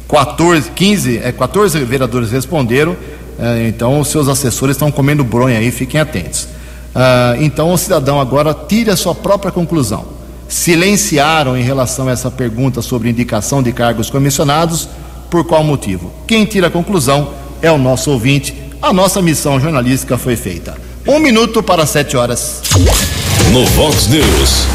14, 0.07 0.71
15, 0.71 1.17
é, 1.17 1.31
14 1.33 1.79
vereadores 1.83 2.31
responderam, 2.31 2.95
é, 3.37 3.67
então 3.67 3.99
os 3.99 4.07
seus 4.07 4.29
assessores 4.29 4.77
estão 4.77 4.89
comendo 4.89 5.21
bronha 5.21 5.57
aí, 5.57 5.69
fiquem 5.69 5.99
atentos. 5.99 6.47
Ah, 6.93 7.35
então 7.39 7.71
o 7.71 7.77
cidadão 7.77 8.19
agora 8.19 8.53
tire 8.53 8.89
a 8.89 8.95
sua 8.95 9.13
própria 9.13 9.51
conclusão. 9.51 10.18
Silenciaram 10.49 11.55
em 11.55 11.61
relação 11.61 12.07
a 12.07 12.11
essa 12.11 12.31
pergunta 12.31 12.81
sobre 12.81 13.07
indicação 13.07 13.61
de 13.61 13.71
cargos 13.71 14.09
comissionados, 14.09 14.89
por 15.29 15.45
qual 15.45 15.63
motivo? 15.63 16.11
Quem 16.25 16.43
tira 16.43 16.67
a 16.67 16.71
conclusão 16.71 17.29
é 17.61 17.71
o 17.71 17.77
nosso 17.77 18.09
ouvinte. 18.09 18.55
A 18.81 18.91
nossa 18.91 19.21
missão 19.21 19.59
jornalística 19.59 20.17
foi 20.17 20.35
feita. 20.35 20.75
Um 21.07 21.19
minuto 21.19 21.61
para 21.61 21.85
sete 21.85 22.17
horas. 22.17 22.63
No 23.53 23.63
Vox 23.67 24.07
News, 24.07 24.67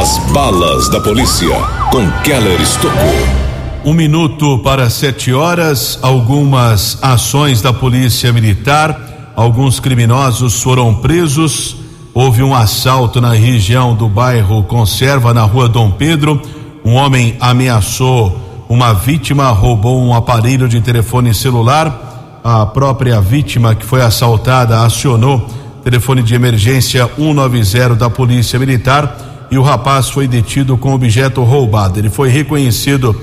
as 0.00 0.18
balas 0.32 0.88
da 0.90 1.00
polícia 1.00 1.48
com 1.90 2.08
Keller 2.22 2.60
Estocou. 2.60 3.46
Um 3.84 3.92
minuto 3.92 4.60
para 4.60 4.88
sete 4.88 5.32
horas, 5.32 5.98
algumas 6.02 6.98
ações 7.02 7.60
da 7.60 7.72
Polícia 7.72 8.32
Militar, 8.32 9.32
alguns 9.34 9.80
criminosos 9.80 10.62
foram 10.62 10.94
presos. 10.94 11.85
Houve 12.18 12.42
um 12.42 12.54
assalto 12.54 13.20
na 13.20 13.32
região 13.32 13.94
do 13.94 14.08
bairro 14.08 14.62
Conserva, 14.62 15.34
na 15.34 15.42
rua 15.42 15.68
Dom 15.68 15.90
Pedro. 15.90 16.40
Um 16.82 16.94
homem 16.94 17.36
ameaçou 17.38 18.64
uma 18.70 18.94
vítima, 18.94 19.50
roubou 19.50 20.02
um 20.02 20.14
aparelho 20.14 20.66
de 20.66 20.80
telefone 20.80 21.34
celular. 21.34 22.40
A 22.42 22.64
própria 22.64 23.20
vítima 23.20 23.74
que 23.74 23.84
foi 23.84 24.00
assaltada 24.00 24.80
acionou 24.80 25.46
telefone 25.84 26.22
de 26.22 26.34
emergência 26.34 27.06
190 27.18 27.94
da 27.96 28.08
Polícia 28.08 28.58
Militar 28.58 29.46
e 29.50 29.58
o 29.58 29.62
rapaz 29.62 30.08
foi 30.08 30.26
detido 30.26 30.78
com 30.78 30.94
objeto 30.94 31.42
roubado. 31.42 31.98
Ele 31.98 32.08
foi 32.08 32.30
reconhecido 32.30 33.14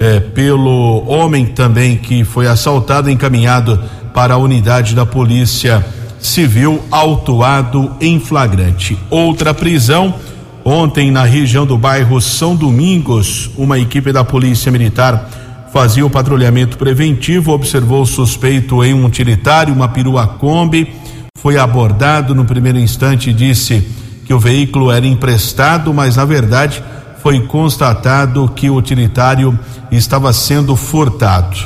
eh, 0.00 0.18
pelo 0.18 1.04
homem 1.06 1.46
também 1.46 1.96
que 1.96 2.24
foi 2.24 2.48
assaltado, 2.48 3.08
encaminhado 3.08 3.80
para 4.12 4.34
a 4.34 4.38
unidade 4.38 4.92
da 4.92 5.06
Polícia 5.06 5.86
Civil, 6.20 6.82
autuado 6.90 7.92
em 8.00 8.20
flagrante. 8.20 8.98
Outra 9.10 9.52
prisão. 9.54 10.14
Ontem, 10.64 11.10
na 11.10 11.24
região 11.24 11.64
do 11.64 11.78
bairro 11.78 12.20
São 12.20 12.54
Domingos, 12.54 13.50
uma 13.56 13.78
equipe 13.78 14.12
da 14.12 14.22
Polícia 14.22 14.70
Militar 14.70 15.30
fazia 15.72 16.04
o 16.04 16.10
patrulhamento 16.10 16.76
preventivo, 16.76 17.52
observou 17.52 18.02
o 18.02 18.06
suspeito 18.06 18.84
em 18.84 18.92
um 18.92 19.06
utilitário, 19.06 19.72
uma 19.72 19.88
perua 19.88 20.26
Kombi 20.26 21.00
foi 21.40 21.56
abordado 21.56 22.34
no 22.34 22.44
primeiro 22.44 22.78
instante 22.78 23.32
disse 23.32 23.82
que 24.26 24.34
o 24.34 24.38
veículo 24.38 24.90
era 24.90 25.06
emprestado, 25.06 25.92
mas 25.94 26.16
na 26.16 26.24
verdade 26.26 26.82
foi 27.22 27.40
constatado 27.40 28.46
que 28.54 28.68
o 28.68 28.76
utilitário 28.76 29.58
estava 29.90 30.34
sendo 30.34 30.76
furtado. 30.76 31.56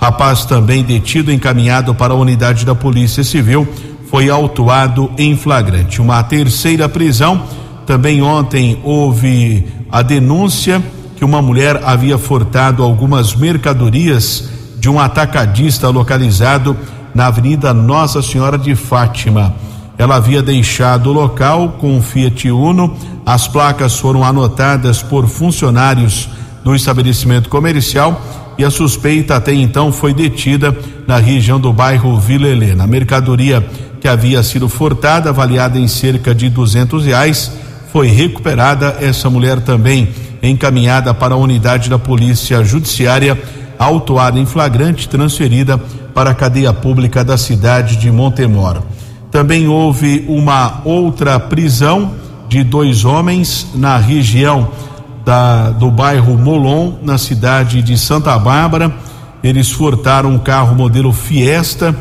Rapaz 0.00 0.44
também 0.44 0.84
detido 0.84 1.32
encaminhado 1.32 1.96
para 1.96 2.12
a 2.12 2.16
unidade 2.16 2.64
da 2.64 2.76
Polícia 2.76 3.24
Civil 3.24 3.66
foi 4.14 4.30
autuado 4.30 5.10
em 5.18 5.36
flagrante. 5.36 6.00
Uma 6.00 6.22
terceira 6.22 6.88
prisão. 6.88 7.42
Também 7.84 8.22
ontem 8.22 8.80
houve 8.84 9.66
a 9.90 10.02
denúncia 10.02 10.80
que 11.16 11.24
uma 11.24 11.42
mulher 11.42 11.82
havia 11.84 12.16
furtado 12.16 12.84
algumas 12.84 13.34
mercadorias 13.34 14.48
de 14.78 14.88
um 14.88 15.00
atacadista 15.00 15.88
localizado 15.88 16.76
na 17.12 17.26
Avenida 17.26 17.74
Nossa 17.74 18.22
Senhora 18.22 18.56
de 18.56 18.76
Fátima. 18.76 19.52
Ela 19.98 20.14
havia 20.14 20.40
deixado 20.40 21.10
o 21.10 21.12
local 21.12 21.70
com 21.80 21.96
um 21.96 22.00
Fiat 22.00 22.48
Uno. 22.52 22.96
As 23.26 23.48
placas 23.48 23.98
foram 23.98 24.22
anotadas 24.22 25.02
por 25.02 25.26
funcionários 25.26 26.28
do 26.62 26.72
estabelecimento 26.72 27.48
comercial 27.48 28.22
e 28.56 28.64
a 28.64 28.70
suspeita 28.70 29.36
até 29.36 29.52
então 29.52 29.92
foi 29.92 30.14
detida 30.14 30.76
na 31.06 31.18
região 31.18 31.58
do 31.58 31.72
bairro 31.72 32.18
Vila 32.18 32.46
Helena. 32.46 32.84
A 32.84 32.86
mercadoria 32.86 33.64
que 34.00 34.08
havia 34.08 34.42
sido 34.42 34.68
furtada, 34.68 35.30
avaliada 35.30 35.78
em 35.78 35.88
cerca 35.88 36.34
de 36.34 36.48
duzentos 36.48 37.04
reais, 37.04 37.50
foi 37.92 38.08
recuperada. 38.08 38.98
Essa 39.00 39.30
mulher 39.30 39.60
também 39.60 40.08
encaminhada 40.42 41.14
para 41.14 41.34
a 41.34 41.38
unidade 41.38 41.88
da 41.88 41.98
Polícia 41.98 42.62
Judiciária, 42.62 43.40
autuada 43.78 44.38
em 44.38 44.46
flagrante, 44.46 45.08
transferida 45.08 45.78
para 46.12 46.30
a 46.30 46.34
cadeia 46.34 46.72
pública 46.72 47.24
da 47.24 47.36
cidade 47.36 47.96
de 47.96 48.10
Montemor. 48.10 48.82
Também 49.30 49.66
houve 49.66 50.24
uma 50.28 50.80
outra 50.84 51.40
prisão 51.40 52.12
de 52.48 52.62
dois 52.62 53.04
homens 53.04 53.66
na 53.74 53.96
região 53.96 54.68
da, 55.24 55.70
do 55.70 55.90
bairro 55.90 56.36
Molon, 56.36 56.94
na 57.02 57.16
cidade 57.16 57.82
de 57.82 57.96
Santa 57.96 58.38
Bárbara. 58.38 58.94
Eles 59.42 59.70
furtaram 59.70 60.30
um 60.30 60.38
carro 60.38 60.74
modelo 60.74 61.12
Fiesta, 61.12 61.96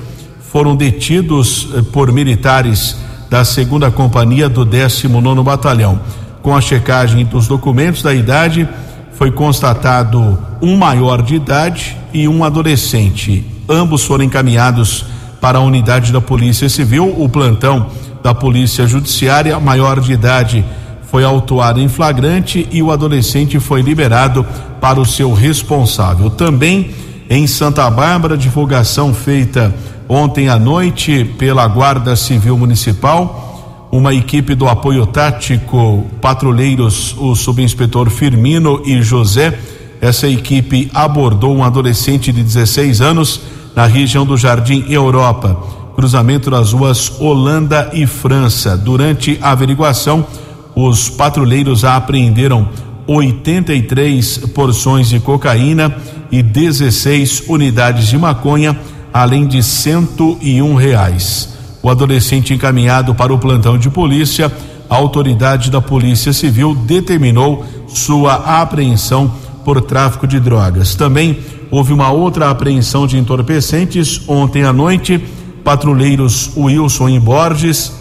foram 0.52 0.76
detidos 0.76 1.70
eh, 1.74 1.82
por 1.82 2.12
militares 2.12 2.98
da 3.30 3.44
segunda 3.44 3.90
companhia 3.90 4.48
do 4.48 4.64
19 4.64 5.42
Batalhão. 5.42 6.00
Com 6.42 6.56
a 6.56 6.62
checagem 6.62 7.26
dos 7.26 7.48
documentos 7.48 8.04
da 8.04 8.14
idade, 8.14 8.68
foi 9.14 9.32
constatado 9.32 10.38
um 10.62 10.76
maior 10.76 11.22
de 11.22 11.36
idade 11.36 11.98
e 12.14 12.28
um 12.28 12.44
adolescente. 12.44 13.46
Ambos 13.68 14.04
foram 14.04 14.26
encaminhados 14.26 15.06
para 15.40 15.58
a 15.58 15.62
unidade 15.62 16.12
da 16.12 16.22
Polícia 16.22 16.70
Civil. 16.70 17.14
O 17.18 17.28
plantão 17.30 17.88
da 18.22 18.34
Polícia 18.34 18.86
Judiciária, 18.88 19.60
maior 19.60 20.00
de 20.00 20.14
idade, 20.14 20.64
foi 21.13 21.23
autuado 21.23 21.80
em 21.80 21.88
flagrante 21.88 22.67
e 22.71 22.82
o 22.82 22.91
adolescente 22.91 23.60
foi 23.60 23.84
liberado 23.84 24.43
para 24.82 24.99
o 24.99 25.06
seu 25.06 25.32
responsável. 25.32 26.32
Também 26.32 26.89
em 27.30 27.45
Santa 27.45 27.88
Bárbara, 27.88 28.36
divulgação 28.36 29.13
feita 29.13 29.71
ontem 30.10 30.49
à 30.49 30.58
noite 30.58 31.23
pela 31.38 31.67
Guarda 31.67 32.15
Civil 32.15 32.58
Municipal, 32.58 33.88
uma 33.91 34.12
equipe 34.12 34.56
do 34.56 34.67
apoio 34.67 35.06
tático, 35.06 36.04
patrulheiros, 36.19 37.15
o 37.19 37.36
subinspetor 37.36 38.10
Firmino 38.10 38.82
e 38.84 38.99
José. 39.04 39.60
Essa 40.02 40.28
equipe 40.28 40.89
abordou 40.95 41.56
um 41.56 41.63
adolescente 41.63 42.34
de 42.34 42.41
16 42.41 43.02
anos 43.02 43.39
na 43.76 43.86
região 43.86 44.26
do 44.26 44.36
Jardim 44.36 44.84
Europa, 44.89 45.56
cruzamento 45.95 46.49
das 46.49 46.73
ruas 46.73 47.21
Holanda 47.21 47.91
e 47.93 48.08
França. 48.08 48.76
Durante 48.76 49.38
a 49.43 49.52
averiguação, 49.52 50.26
os 50.76 51.10
patrulheiros 51.10 51.84
apreenderam 51.84 52.70
83 53.06 54.38
porções 54.54 55.10
de 55.10 55.20
cocaína 55.20 55.96
e 56.32 56.42
16 56.42 57.44
unidades 57.48 58.08
de 58.08 58.18
maconha, 58.18 58.78
além 59.14 59.46
de 59.46 59.62
101 59.62 60.76
reais. 60.76 61.50
O 61.82 61.90
adolescente 61.90 62.54
encaminhado 62.54 63.14
para 63.14 63.34
o 63.34 63.40
plantão 63.40 63.78
de 63.78 63.90
polícia, 63.90 64.52
a 64.90 64.96
autoridade 64.96 65.70
da 65.70 65.82
Polícia 65.82 66.32
Civil 66.32 66.74
determinou 66.74 67.66
sua 67.88 68.62
apreensão 68.62 69.34
por 69.66 69.82
tráfico 69.82 70.26
de 70.26 70.40
drogas. 70.40 70.96
Também 70.96 71.40
Houve 71.74 71.92
uma 71.92 72.12
outra 72.12 72.52
apreensão 72.52 73.08
de 73.08 73.18
entorpecentes 73.18 74.22
ontem 74.28 74.64
à 74.64 74.72
noite. 74.72 75.20
Patrulheiros 75.64 76.52
Wilson 76.56 77.10
e 77.10 77.20
Borges 77.20 77.92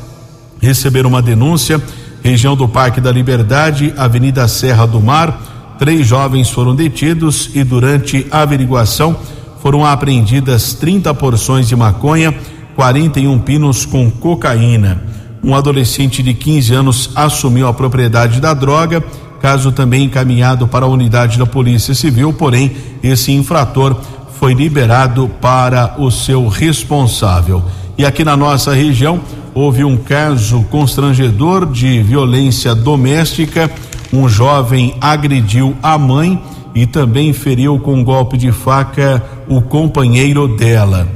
receberam 0.61 1.09
uma 1.09 1.23
denúncia, 1.23 1.83
região 2.23 2.55
do 2.55 2.69
Parque 2.69 3.01
da 3.01 3.11
Liberdade, 3.11 3.93
Avenida 3.97 4.47
Serra 4.47 4.87
do 4.87 5.01
Mar. 5.01 5.75
Três 5.79 6.07
jovens 6.07 6.49
foram 6.49 6.75
detidos 6.75 7.51
e 7.55 7.65
durante 7.65 8.27
a 8.31 8.43
averiguação 8.43 9.17
foram 9.61 9.85
apreendidas 9.85 10.75
30 10.75 11.13
porções 11.15 11.69
de 11.69 11.75
maconha, 11.75 12.35
41 12.77 13.39
pinos 13.41 13.85
com 13.85 14.11
cocaína. 14.11 15.03
Um 15.43 15.55
adolescente 15.55 16.23
de 16.23 16.35
15 16.35 16.75
anos 16.75 17.11
assumiu 17.15 17.67
a 17.67 17.75
propriedade 17.75 18.41
da 18.41 18.55
droga 18.55 19.03
caso 19.43 19.73
também 19.73 20.05
encaminhado 20.05 20.69
para 20.69 20.87
a 20.87 20.89
unidade 20.89 21.37
da 21.37 21.45
Polícia 21.45 21.97
Civil, 21.97 22.33
porém 22.33 22.77
esse 23.03 23.33
infrator 23.33 23.97
foi 24.39 24.55
liberado 24.55 25.29
para 25.41 25.97
o 25.99 26.13
seu 26.13 26.47
responsável. 26.47 27.61
E 27.99 28.07
aqui 28.07 28.25
na 28.25 28.37
nossa 28.37 28.73
região 28.73 29.21
houve 29.55 29.85
um 29.85 29.97
caso 29.97 30.63
constrangedor 30.71 31.67
de 31.67 32.03
violência 32.03 32.75
doméstica. 32.75 33.71
Um 34.13 34.29
jovem 34.29 34.95
agrediu 35.01 35.75
a 35.83 35.97
mãe 35.97 36.43
e 36.75 36.87
também 36.87 37.33
feriu 37.33 37.79
com 37.79 37.95
um 37.95 38.05
golpe 38.05 38.37
de 38.37 38.51
faca 38.51 39.23
o 39.49 39.61
companheiro 39.61 40.49
dela. 40.57 41.09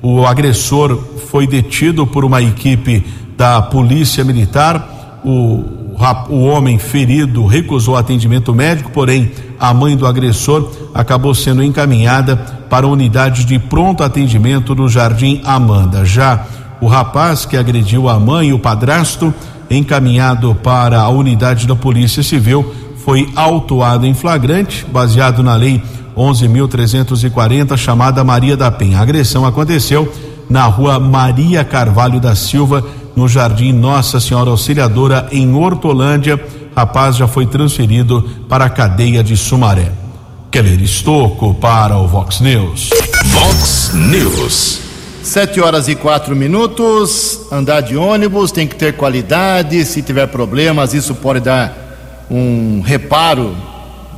O 0.00 0.26
agressor 0.26 0.98
foi 1.30 1.46
detido 1.46 2.06
por 2.06 2.24
uma 2.24 2.42
equipe 2.42 3.04
da 3.36 3.62
Polícia 3.62 4.24
Militar. 4.24 5.20
O, 5.24 5.64
o 6.28 6.44
homem 6.44 6.78
ferido 6.78 7.46
recusou 7.46 7.96
atendimento 7.96 8.54
médico, 8.54 8.90
porém 8.90 9.30
a 9.60 9.72
mãe 9.72 9.96
do 9.96 10.06
agressor 10.06 10.70
acabou 10.92 11.34
sendo 11.34 11.62
encaminhada 11.62 12.36
para 12.68 12.86
a 12.86 12.88
unidade 12.88 13.44
de 13.44 13.58
pronto 13.58 14.02
atendimento 14.02 14.74
do 14.74 14.88
Jardim 14.88 15.40
Amanda. 15.44 16.04
Já 16.04 16.44
o 16.82 16.88
rapaz 16.88 17.46
que 17.46 17.56
agrediu 17.56 18.08
a 18.08 18.18
mãe 18.18 18.48
e 18.48 18.52
o 18.52 18.58
padrasto, 18.58 19.32
encaminhado 19.70 20.52
para 20.56 21.00
a 21.00 21.08
unidade 21.08 21.64
da 21.64 21.76
Polícia 21.76 22.24
Civil, 22.24 22.74
foi 23.04 23.30
autuado 23.36 24.04
em 24.04 24.12
flagrante, 24.14 24.84
baseado 24.92 25.44
na 25.44 25.54
lei 25.54 25.80
11.340, 26.16 27.76
chamada 27.76 28.24
Maria 28.24 28.56
da 28.56 28.68
Penha. 28.68 28.98
A 28.98 29.02
agressão 29.02 29.46
aconteceu 29.46 30.12
na 30.50 30.64
rua 30.64 30.98
Maria 30.98 31.62
Carvalho 31.62 32.18
da 32.18 32.34
Silva, 32.34 32.84
no 33.14 33.28
Jardim 33.28 33.72
Nossa 33.72 34.18
Senhora 34.18 34.50
Auxiliadora, 34.50 35.28
em 35.30 35.54
Hortolândia. 35.54 36.44
Rapaz 36.74 37.14
já 37.16 37.28
foi 37.28 37.46
transferido 37.46 38.28
para 38.48 38.64
a 38.64 38.70
cadeia 38.70 39.22
de 39.22 39.36
Sumaré. 39.36 39.92
Keller 40.50 40.82
Estocco 40.82 41.54
para 41.54 41.96
o 41.96 42.08
Vox 42.08 42.40
News. 42.40 42.90
Vox 43.24 43.92
News. 43.94 44.91
Sete 45.22 45.60
horas 45.60 45.86
e 45.86 45.94
quatro 45.94 46.34
minutos. 46.34 47.42
Andar 47.50 47.80
de 47.80 47.96
ônibus 47.96 48.50
tem 48.50 48.66
que 48.66 48.74
ter 48.74 48.94
qualidade. 48.94 49.84
Se 49.84 50.02
tiver 50.02 50.26
problemas, 50.26 50.94
isso 50.94 51.14
pode 51.14 51.38
dar 51.38 52.26
um 52.28 52.80
reparo 52.80 53.56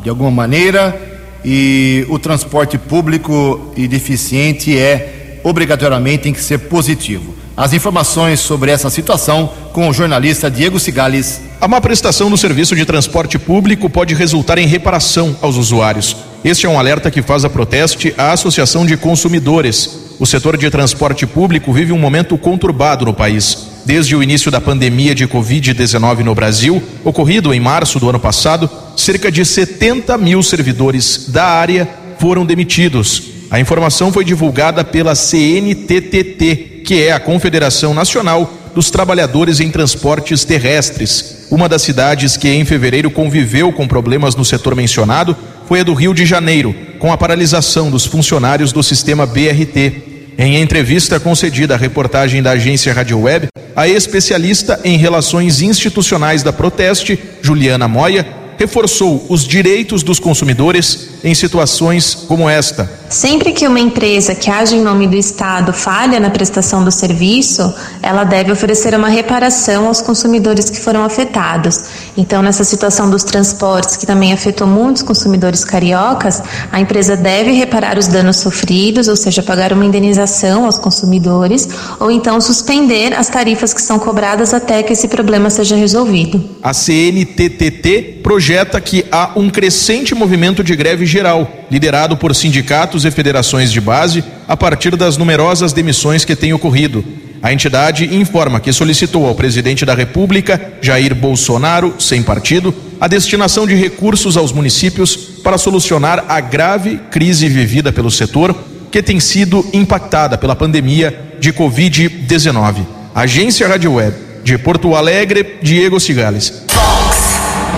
de 0.03 0.09
alguma 0.09 0.31
maneira. 0.31 0.99
E 1.45 2.07
o 2.09 2.19
transporte 2.19 2.79
público 2.79 3.71
e 3.77 3.87
deficiente 3.87 4.77
é 4.79 5.41
obrigatoriamente 5.45 6.23
tem 6.23 6.33
que 6.33 6.41
ser 6.41 6.57
positivo. 6.59 7.35
As 7.55 7.75
informações 7.75 8.41
sobre 8.41 8.71
essa 8.71 8.89
situação 8.89 9.53
com 9.75 9.89
o 9.89 9.93
jornalista 9.93 10.51
Diego 10.51 10.81
Cigales. 10.81 11.43
A 11.61 11.69
má 11.69 11.83
prestação 11.83 12.31
do 12.31 12.39
serviço 12.39 12.75
de 12.75 12.85
transporte 12.87 13.39
público 13.39 13.91
pode 13.91 14.15
resultar 14.15 14.57
em 14.57 14.67
reparação 14.67 15.37
aos 15.43 15.57
usuários. 15.57 16.17
Este 16.43 16.65
é 16.65 16.69
um 16.69 16.79
alerta 16.79 17.11
que 17.11 17.21
faz 17.21 17.45
a 17.45 17.51
Proteste 17.51 18.15
a 18.17 18.33
Associação 18.33 18.87
de 18.87 18.97
Consumidores. 18.97 20.04
O 20.19 20.27
setor 20.27 20.57
de 20.57 20.71
transporte 20.71 21.27
público 21.27 21.73
vive 21.73 21.93
um 21.93 21.99
momento 21.99 22.39
conturbado 22.39 23.05
no 23.05 23.13
país. 23.13 23.67
Desde 23.85 24.15
o 24.15 24.23
início 24.23 24.51
da 24.51 24.61
pandemia 24.61 25.15
de 25.15 25.27
Covid-19 25.27 26.21
no 26.21 26.35
Brasil, 26.35 26.83
ocorrido 27.03 27.53
em 27.53 27.61
março 27.61 27.99
do 27.99 28.09
ano 28.09 28.21
passado, 28.21 28.71
cerca 28.97 29.31
de 29.31 29.45
70 29.45 30.17
mil 30.17 30.43
servidores 30.43 31.27
da 31.29 31.45
área 31.45 31.89
foram 32.19 32.47
demitidos. 32.47 33.25
A 33.51 33.59
informação 33.59 34.13
foi 34.13 34.25
divulgada 34.25 34.85
pela 34.85 35.15
CNTTT, 35.15 36.83
que 36.85 37.03
é 37.03 37.13
a 37.13 37.21
Confederação 37.21 37.93
Nacional 37.93 38.53
dos 38.75 38.91
Trabalhadores 38.91 39.61
em 39.61 39.71
Transportes 39.71 40.45
Terrestres. 40.45 41.47
Uma 41.51 41.69
das 41.69 41.83
cidades 41.83 42.37
que 42.37 42.49
em 42.49 42.65
fevereiro 42.65 43.11
conviveu 43.11 43.73
com 43.73 43.87
problemas 43.87 44.35
no 44.35 44.45
setor 44.45 44.75
mencionado 44.75 45.37
foi 45.67 45.81
a 45.81 45.85
do 45.85 45.95
Rio 45.95 46.15
de 46.15 46.27
Janeiro, 46.27 46.75
com 46.99 47.13
a 47.13 47.17
paralisação 47.17 47.91
dos 47.91 48.05
funcionários 48.05 48.73
do 48.73 48.83
sistema 48.83 49.27
BRT. 49.27 50.15
Em 50.37 50.61
entrevista 50.61 51.21
concedida 51.21 51.75
à 51.75 51.77
reportagem 51.77 52.43
da 52.43 52.53
agência 52.53 52.93
Rádio 52.93 53.21
Web, 53.21 53.49
a 53.77 53.89
especialista 53.89 54.81
em 54.85 54.97
relações 54.99 55.63
institucionais 55.63 56.43
da 56.43 56.53
Proteste, 56.53 57.19
Juliana 57.41 57.87
Moya, 57.87 58.27
reforçou 58.59 59.25
os 59.29 59.47
direitos 59.47 60.03
dos 60.03 60.19
consumidores 60.19 61.11
em 61.23 61.35
situações 61.35 62.15
como 62.15 62.49
esta. 62.49 62.91
Sempre 63.15 63.53
que 63.53 63.65
uma 63.69 63.79
empresa 63.79 64.35
que 64.35 64.51
age 64.51 64.75
em 64.75 64.83
nome 64.83 65.07
do 65.07 65.15
Estado 65.15 65.73
falha 65.73 66.19
na 66.19 66.31
prestação 66.31 66.83
do 66.83 66.91
serviço, 66.91 67.73
ela 68.03 68.25
deve 68.25 68.51
oferecer 68.51 68.93
uma 68.93 69.09
reparação 69.09 69.87
aos 69.87 70.01
consumidores 70.01 70.69
que 70.69 70.81
foram 70.81 71.05
afetados. 71.05 71.85
Então, 72.17 72.43
nessa 72.43 72.65
situação 72.65 73.09
dos 73.09 73.23
transportes, 73.23 73.97
que 73.97 74.05
também 74.05 74.33
afetou 74.33 74.67
muitos 74.67 75.01
consumidores 75.01 75.65
cariocas, 75.65 76.43
a 76.73 76.81
empresa 76.81 77.17
deve 77.17 77.53
reparar 77.53 77.97
os 77.99 78.09
danos 78.09 78.39
sofridos, 78.39 79.07
ou 79.07 79.15
seja, 79.15 79.45
pagar 79.45 79.73
uma 79.73 79.85
indenização 79.85 80.65
aos 80.65 80.77
consumidores, 80.77 81.69
ou 82.01 82.11
então 82.11 82.41
suspender 82.41 83.15
as 83.15 83.29
tarifas 83.29 83.73
que 83.73 83.81
são 83.81 83.97
cobradas 83.97 84.53
até 84.53 84.83
que 84.83 84.93
esse 84.93 85.07
problema 85.07 85.51
seja 85.51 85.77
resolvido. 85.77 86.43
A 86.61 86.75
CNTTT 86.75 88.23
projeta 88.25 88.81
que 88.81 89.05
há 89.13 89.33
um 89.37 89.49
crescente 89.49 90.17
movimento 90.17 90.65
de 90.65 90.75
greve 90.75 91.07
geral, 91.07 91.49
liderado 91.71 92.17
por 92.17 92.35
sindicatos 92.35 93.04
e 93.05 93.11
federações 93.11 93.71
de 93.71 93.81
base, 93.81 94.25
a 94.47 94.57
partir 94.57 94.97
das 94.97 95.17
numerosas 95.17 95.73
demissões 95.73 96.25
que 96.25 96.37
têm 96.37 96.53
ocorrido. 96.53 97.05
A 97.43 97.53
entidade 97.53 98.15
informa 98.17 98.59
que 98.59 98.73
solicitou 98.73 99.27
ao 99.27 99.35
presidente 99.35 99.85
da 99.85 99.95
República, 99.95 100.73
Jair 100.81 101.15
Bolsonaro, 101.15 101.95
sem 101.99 102.23
partido, 102.23 102.75
a 102.99 103.07
destinação 103.07 103.67
de 103.67 103.75
recursos 103.75 104.37
aos 104.37 104.51
municípios 104.51 105.15
para 105.43 105.59
solucionar 105.59 106.25
a 106.27 106.41
grave 106.41 106.99
crise 107.11 107.47
vivida 107.47 107.93
pelo 107.93 108.11
setor, 108.11 108.57
que 108.91 109.03
tem 109.03 109.21
sido 109.21 109.63
impactada 109.75 110.39
pela 110.39 110.57
pandemia 110.57 111.35
de 111.39 111.53
Covid-19. 111.53 112.87
Agência 113.15 113.69
Rádio 113.69 113.93
Web, 113.93 114.17
de 114.43 114.57
Porto 114.57 114.95
Alegre, 114.95 115.59
Diego 115.63 116.01
Cigales. 116.01 116.65
Fox 116.69 117.35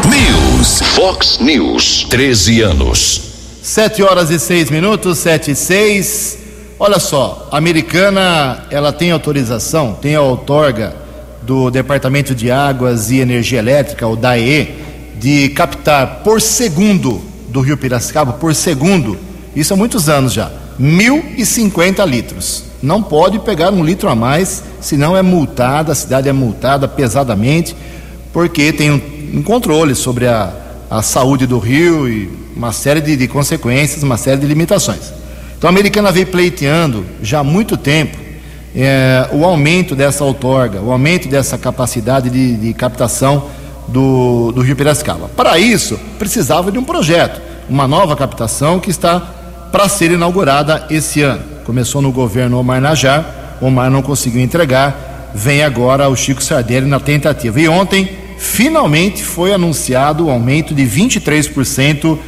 News. 0.08 0.80
Fox 0.94 1.38
News. 1.40 2.06
13 2.08 2.60
anos. 2.60 3.25
Sete 3.66 4.00
horas 4.00 4.30
e 4.30 4.38
seis 4.38 4.70
minutos, 4.70 5.18
sete 5.18 5.50
e 5.50 5.56
seis. 5.56 6.38
Olha 6.78 7.00
só, 7.00 7.48
a 7.50 7.58
americana, 7.58 8.64
ela 8.70 8.92
tem 8.92 9.10
autorização, 9.10 9.92
tem 10.00 10.14
a 10.14 10.22
outorga 10.22 10.94
do 11.42 11.68
Departamento 11.68 12.32
de 12.32 12.48
Águas 12.48 13.10
e 13.10 13.18
Energia 13.18 13.58
Elétrica, 13.58 14.06
o 14.06 14.14
DAE, 14.14 14.72
de 15.18 15.48
captar 15.48 16.20
por 16.22 16.40
segundo 16.40 17.20
do 17.48 17.60
Rio 17.60 17.76
Piracicaba, 17.76 18.34
por 18.34 18.54
segundo, 18.54 19.18
isso 19.56 19.74
há 19.74 19.76
muitos 19.76 20.08
anos 20.08 20.32
já, 20.32 20.48
1.050 20.80 22.06
litros. 22.06 22.62
Não 22.80 23.02
pode 23.02 23.40
pegar 23.40 23.72
um 23.72 23.84
litro 23.84 24.08
a 24.08 24.14
mais, 24.14 24.62
senão 24.80 25.16
é 25.16 25.22
multada, 25.22 25.90
a 25.90 25.96
cidade 25.96 26.28
é 26.28 26.32
multada 26.32 26.86
pesadamente, 26.86 27.74
porque 28.32 28.72
tem 28.72 28.92
um, 28.92 29.00
um 29.34 29.42
controle 29.42 29.96
sobre 29.96 30.28
a, 30.28 30.52
a 30.88 31.02
saúde 31.02 31.48
do 31.48 31.58
rio 31.58 32.08
e 32.08 32.45
uma 32.56 32.72
série 32.72 33.00
de, 33.00 33.16
de 33.16 33.28
consequências, 33.28 34.02
uma 34.02 34.16
série 34.16 34.40
de 34.40 34.46
limitações. 34.46 35.12
Então 35.58 35.68
a 35.68 35.70
americana 35.72 36.10
vem 36.10 36.24
pleiteando 36.24 37.04
já 37.22 37.40
há 37.40 37.44
muito 37.44 37.76
tempo 37.76 38.16
é, 38.74 39.28
o 39.32 39.44
aumento 39.44 39.96
dessa 39.96 40.24
outorga, 40.24 40.80
o 40.80 40.92
aumento 40.92 41.28
dessa 41.28 41.56
capacidade 41.56 42.28
de, 42.28 42.56
de 42.56 42.74
captação 42.74 43.48
do, 43.88 44.52
do, 44.52 44.60
Rio 44.60 44.76
Piracicaba. 44.76 45.28
Para 45.28 45.58
isso, 45.58 45.98
precisava 46.18 46.70
de 46.70 46.78
um 46.78 46.84
projeto, 46.84 47.40
uma 47.70 47.88
nova 47.88 48.14
captação 48.14 48.78
que 48.78 48.90
está 48.90 49.20
para 49.72 49.88
ser 49.88 50.10
inaugurada 50.10 50.86
esse 50.90 51.22
ano. 51.22 51.42
Começou 51.64 52.02
no 52.02 52.12
governo 52.12 52.58
Omar 52.58 52.80
Najar, 52.80 53.56
Omar 53.60 53.90
não 53.90 54.02
conseguiu 54.02 54.42
entregar, 54.42 55.30
vem 55.34 55.62
agora 55.62 56.08
o 56.08 56.16
Chico 56.16 56.42
Sardelli 56.42 56.86
na 56.86 57.00
tentativa. 57.00 57.58
E 57.58 57.68
ontem, 57.68 58.10
finalmente, 58.38 59.24
foi 59.24 59.54
anunciado 59.54 60.26
o 60.26 60.30
aumento 60.30 60.74
de 60.74 60.82
23% 60.82 62.18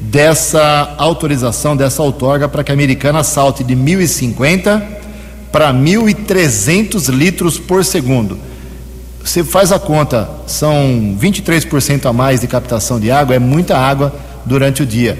dessa 0.00 0.94
autorização, 0.98 1.76
dessa 1.76 2.02
outorga, 2.02 2.48
para 2.48 2.62
que 2.62 2.70
a 2.70 2.74
americana 2.74 3.22
salte 3.22 3.64
de 3.64 3.74
1.050 3.74 4.82
para 5.50 5.72
1.300 5.72 7.08
litros 7.08 7.58
por 7.58 7.84
segundo. 7.84 8.38
Você 9.24 9.42
faz 9.42 9.72
a 9.72 9.78
conta, 9.78 10.28
são 10.46 11.16
23% 11.20 12.06
a 12.06 12.12
mais 12.12 12.40
de 12.40 12.46
captação 12.46 13.00
de 13.00 13.10
água, 13.10 13.34
é 13.34 13.38
muita 13.38 13.76
água 13.76 14.14
durante 14.44 14.82
o 14.82 14.86
dia. 14.86 15.18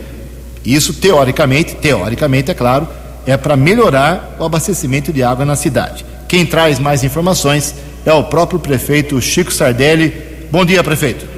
Isso, 0.65 0.95
teoricamente, 0.95 1.75
teoricamente, 1.75 2.51
é 2.51 2.55
claro, 2.55 2.89
é 3.27 3.37
para 3.37 3.57
melhorar 3.57 4.37
o 4.39 4.45
abastecimento 4.45 5.13
de 5.13 5.23
água 5.23 5.45
na 5.45 5.57
cidade. 5.57 6.05
Quem 6.29 6.47
traz 6.47 6.79
mais 6.79 7.03
informações 7.03 7.75
é 8.05 8.13
o 8.13 8.25
próprio 8.25 8.61
prefeito 8.61 9.21
Chico 9.21 9.53
Sardelli. 9.53 10.13
Bom 10.51 10.65
dia, 10.65 10.83
prefeito. 10.85 11.36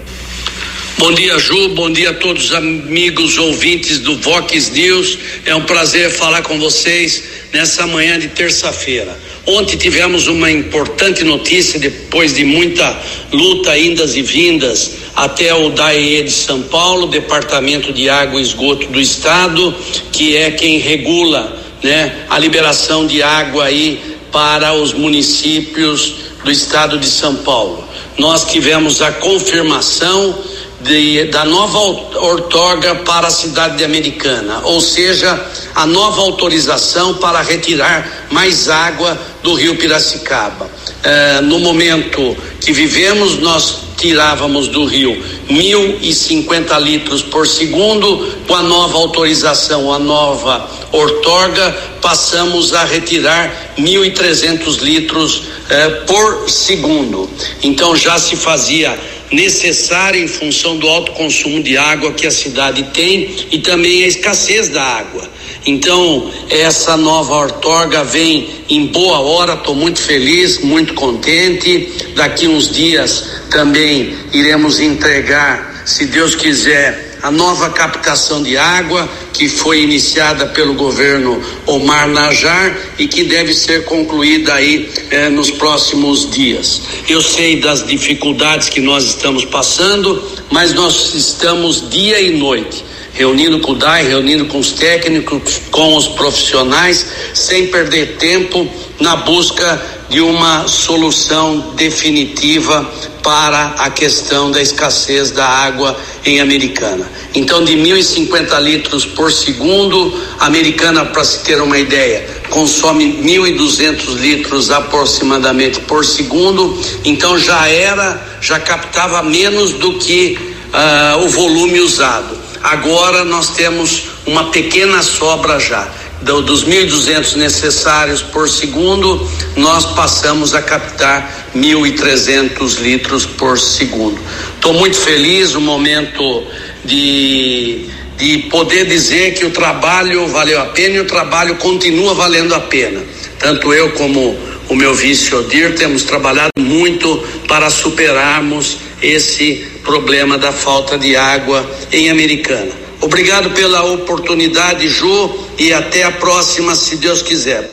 Bom 0.98 1.12
dia, 1.12 1.38
Ju. 1.38 1.68
Bom 1.76 1.92
dia 1.92 2.10
a 2.10 2.14
todos 2.14 2.46
os 2.46 2.52
amigos 2.52 3.38
ouvintes 3.38 4.00
do 4.00 4.16
Vox 4.16 4.68
News. 4.70 5.16
É 5.46 5.54
um 5.54 5.62
prazer 5.62 6.10
falar 6.10 6.42
com 6.42 6.58
vocês 6.58 7.22
nessa 7.52 7.86
manhã 7.86 8.18
de 8.18 8.26
terça-feira. 8.26 9.16
Ontem 9.46 9.76
tivemos 9.76 10.26
uma 10.26 10.50
importante 10.50 11.22
notícia, 11.22 11.78
depois 11.78 12.34
de 12.34 12.44
muita 12.44 13.00
luta, 13.32 13.78
indas 13.78 14.16
e 14.16 14.22
vindas, 14.22 14.94
até 15.14 15.54
o 15.54 15.70
DAE 15.70 16.24
de 16.24 16.32
São 16.32 16.62
Paulo, 16.62 17.06
Departamento 17.06 17.92
de 17.92 18.10
Água 18.10 18.40
e 18.40 18.42
Esgoto 18.42 18.88
do 18.88 19.00
Estado, 19.00 19.72
que 20.10 20.36
é 20.36 20.50
quem 20.50 20.80
regula 20.80 21.56
né, 21.80 22.26
a 22.28 22.40
liberação 22.40 23.06
de 23.06 23.22
água 23.22 23.66
aí 23.66 24.00
para 24.32 24.74
os 24.74 24.92
municípios 24.92 26.14
do 26.42 26.50
estado 26.50 26.98
de 26.98 27.06
São 27.06 27.36
Paulo. 27.36 27.86
Nós 28.18 28.50
tivemos 28.50 29.00
a 29.00 29.12
confirmação 29.12 30.36
de, 30.80 31.24
da 31.24 31.44
nova 31.44 31.78
outorga 31.78 32.94
para 32.96 33.28
a 33.28 33.30
cidade 33.30 33.78
de 33.78 33.84
Americana, 33.84 34.60
ou 34.64 34.80
seja, 34.80 35.38
a 35.74 35.86
nova 35.86 36.20
autorização 36.20 37.14
para 37.14 37.40
retirar 37.42 38.28
mais 38.30 38.68
água 38.68 39.18
do 39.42 39.54
rio 39.54 39.76
Piracicaba. 39.76 40.70
É, 41.02 41.40
no 41.40 41.58
momento 41.58 42.36
que 42.60 42.72
vivemos, 42.72 43.38
nós 43.38 43.88
tirávamos 43.98 44.68
do 44.68 44.84
rio 44.84 45.20
1.050 45.50 46.80
litros 46.80 47.22
por 47.22 47.46
segundo, 47.46 48.32
com 48.46 48.54
a 48.54 48.62
nova 48.62 48.96
autorização, 48.96 49.92
a 49.92 49.98
nova 49.98 50.70
ortorga, 50.92 51.76
passamos 52.00 52.72
a 52.72 52.84
retirar 52.84 53.74
1.300 53.76 54.78
litros 54.78 55.42
eh, 55.68 55.88
por 56.06 56.48
segundo. 56.48 57.28
Então 57.62 57.96
já 57.96 58.18
se 58.18 58.36
fazia 58.36 58.98
necessária 59.30 60.18
em 60.18 60.28
função 60.28 60.76
do 60.76 60.88
alto 60.88 61.12
consumo 61.12 61.62
de 61.62 61.76
água 61.76 62.12
que 62.12 62.26
a 62.26 62.30
cidade 62.30 62.82
tem 62.94 63.46
e 63.50 63.58
também 63.58 64.04
a 64.04 64.08
escassez 64.08 64.68
da 64.68 64.82
água. 64.82 65.28
Então, 65.66 66.30
essa 66.48 66.96
nova 66.96 67.34
ortorga 67.34 68.04
vem 68.04 68.48
em 68.68 68.86
boa 68.86 69.18
hora, 69.20 69.54
estou 69.54 69.74
muito 69.74 70.00
feliz, 70.00 70.58
muito 70.60 70.94
contente. 70.94 71.88
Daqui 72.14 72.46
uns 72.46 72.70
dias 72.70 73.24
também 73.50 74.14
iremos 74.32 74.80
entregar, 74.80 75.82
se 75.84 76.06
Deus 76.06 76.34
quiser, 76.34 77.07
a 77.22 77.30
nova 77.30 77.70
captação 77.70 78.42
de 78.42 78.56
água 78.56 79.08
que 79.32 79.48
foi 79.48 79.82
iniciada 79.82 80.46
pelo 80.46 80.74
governo 80.74 81.40
Omar 81.66 82.08
Najar 82.08 82.76
e 82.98 83.06
que 83.06 83.24
deve 83.24 83.52
ser 83.52 83.84
concluída 83.84 84.54
aí 84.54 84.90
eh, 85.10 85.28
nos 85.28 85.50
próximos 85.50 86.30
dias. 86.30 86.82
Eu 87.08 87.20
sei 87.20 87.60
das 87.60 87.86
dificuldades 87.86 88.68
que 88.68 88.80
nós 88.80 89.04
estamos 89.04 89.44
passando, 89.44 90.22
mas 90.50 90.72
nós 90.72 91.14
estamos 91.14 91.88
dia 91.90 92.20
e 92.20 92.36
noite 92.36 92.84
reunindo 93.18 93.58
com 93.58 93.72
o 93.72 93.74
DAI, 93.74 94.06
reunindo 94.06 94.44
com 94.44 94.60
os 94.60 94.70
técnicos, 94.70 95.60
com 95.72 95.96
os 95.96 96.06
profissionais, 96.06 97.04
sem 97.34 97.66
perder 97.66 98.16
tempo 98.16 98.70
na 99.00 99.16
busca 99.16 99.97
de 100.08 100.20
uma 100.20 100.66
solução 100.66 101.72
definitiva 101.74 102.90
para 103.22 103.74
a 103.78 103.90
questão 103.90 104.50
da 104.50 104.60
escassez 104.60 105.30
da 105.30 105.46
água 105.46 105.98
em 106.24 106.40
Americana. 106.40 107.10
Então, 107.34 107.62
de 107.62 107.76
1.050 107.76 108.60
litros 108.62 109.04
por 109.04 109.30
segundo, 109.30 110.18
Americana, 110.40 111.04
para 111.04 111.24
se 111.24 111.40
ter 111.40 111.60
uma 111.60 111.78
ideia, 111.78 112.26
consome 112.48 113.20
1.200 113.22 114.14
litros 114.16 114.70
aproximadamente 114.70 115.80
por 115.80 116.04
segundo, 116.04 116.80
então 117.04 117.38
já 117.38 117.68
era, 117.68 118.38
já 118.40 118.58
captava 118.58 119.22
menos 119.22 119.72
do 119.72 119.98
que 119.98 120.38
uh, 120.72 121.24
o 121.24 121.28
volume 121.28 121.80
usado. 121.80 122.38
Agora 122.62 123.24
nós 123.24 123.50
temos 123.50 124.04
uma 124.26 124.50
pequena 124.50 125.02
sobra 125.02 125.60
já. 125.60 125.86
Do, 126.22 126.42
dos 126.42 126.64
1.200 126.64 127.36
necessários 127.36 128.22
por 128.22 128.48
segundo, 128.48 129.28
nós 129.56 129.84
passamos 129.94 130.52
a 130.52 130.60
captar 130.60 131.50
1.300 131.54 132.80
litros 132.80 133.24
por 133.24 133.58
segundo. 133.58 134.20
Estou 134.54 134.74
muito 134.74 134.96
feliz, 134.96 135.54
o 135.54 135.60
momento 135.60 136.44
de, 136.84 137.86
de 138.16 138.38
poder 138.50 138.86
dizer 138.86 139.34
que 139.34 139.46
o 139.46 139.50
trabalho 139.50 140.26
valeu 140.26 140.60
a 140.60 140.66
pena 140.66 140.96
e 140.96 141.00
o 141.00 141.06
trabalho 141.06 141.54
continua 141.56 142.14
valendo 142.14 142.54
a 142.54 142.60
pena. 142.60 143.00
Tanto 143.38 143.72
eu 143.72 143.92
como 143.92 144.36
o 144.68 144.74
meu 144.74 144.94
vice 144.94 145.34
Odir 145.34 145.74
temos 145.76 146.02
trabalhado 146.02 146.50
muito 146.58 147.24
para 147.46 147.70
superarmos 147.70 148.78
esse 149.00 149.66
problema 149.82 150.36
da 150.36 150.52
falta 150.52 150.98
de 150.98 151.16
água 151.16 151.64
em 151.92 152.10
Americana. 152.10 152.87
Obrigado 153.00 153.50
pela 153.50 153.82
oportunidade, 153.84 154.88
Ju, 154.88 155.30
e 155.58 155.72
até 155.72 156.02
a 156.02 156.12
próxima, 156.12 156.74
se 156.74 156.96
Deus 156.96 157.22
quiser. 157.22 157.70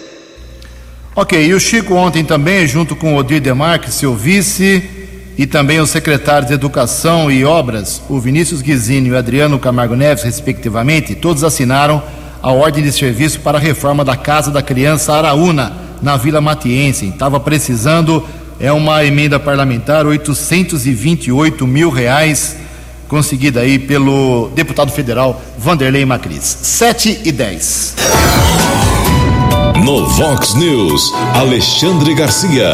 Ok, 1.16 1.44
e 1.46 1.54
o 1.54 1.60
Chico 1.60 1.94
ontem 1.96 2.24
também, 2.24 2.68
junto 2.68 2.96
com 2.96 3.14
o 3.14 3.18
Odir 3.18 3.42
Demarque, 3.42 3.92
seu 3.92 4.16
vice, 4.16 4.84
e 5.38 5.46
também 5.46 5.80
o 5.80 5.88
secretário 5.88 6.48
de 6.48 6.54
Educação 6.54 7.32
e 7.32 7.44
Obras, 7.44 8.02
o 8.10 8.20
Vinícius 8.20 8.62
Guizini 8.62 9.10
e 9.10 9.12
o 9.12 9.18
Adriano 9.18 9.60
Camargo 9.60 9.96
Neves, 9.96 10.24
respectivamente, 10.24 11.16
todos 11.16 11.44
assinaram 11.44 12.04
a 12.42 12.52
ordem 12.52 12.84
de 12.84 12.92
serviço 12.92 13.40
para 13.40 13.58
a 13.58 13.62
reforma 13.62 14.06
da 14.06 14.16
Casa 14.16 14.52
da 14.52 14.62
Criança 14.62 15.14
Araúna, 15.14 15.86
na 16.02 16.18
Vila 16.18 16.40
Matiense. 16.40 17.08
Estava 17.08 17.40
precisando 17.40 18.24
é 18.60 18.72
uma 18.72 19.04
emenda 19.04 19.40
parlamentar, 19.40 20.06
828 20.06 21.68
mil 21.68 21.90
reais, 21.90 22.56
conseguida 23.08 23.62
aí 23.62 23.78
pelo 23.80 24.50
deputado 24.56 24.92
federal 24.92 25.42
Vanderlei 25.58 26.06
Macris. 26.06 26.44
7 26.62 27.22
e 27.26 27.32
10. 27.32 27.96
No 29.84 30.08
Vox 30.08 30.54
News, 30.56 31.14
Alexandre 31.34 32.14
Garcia. 32.16 32.72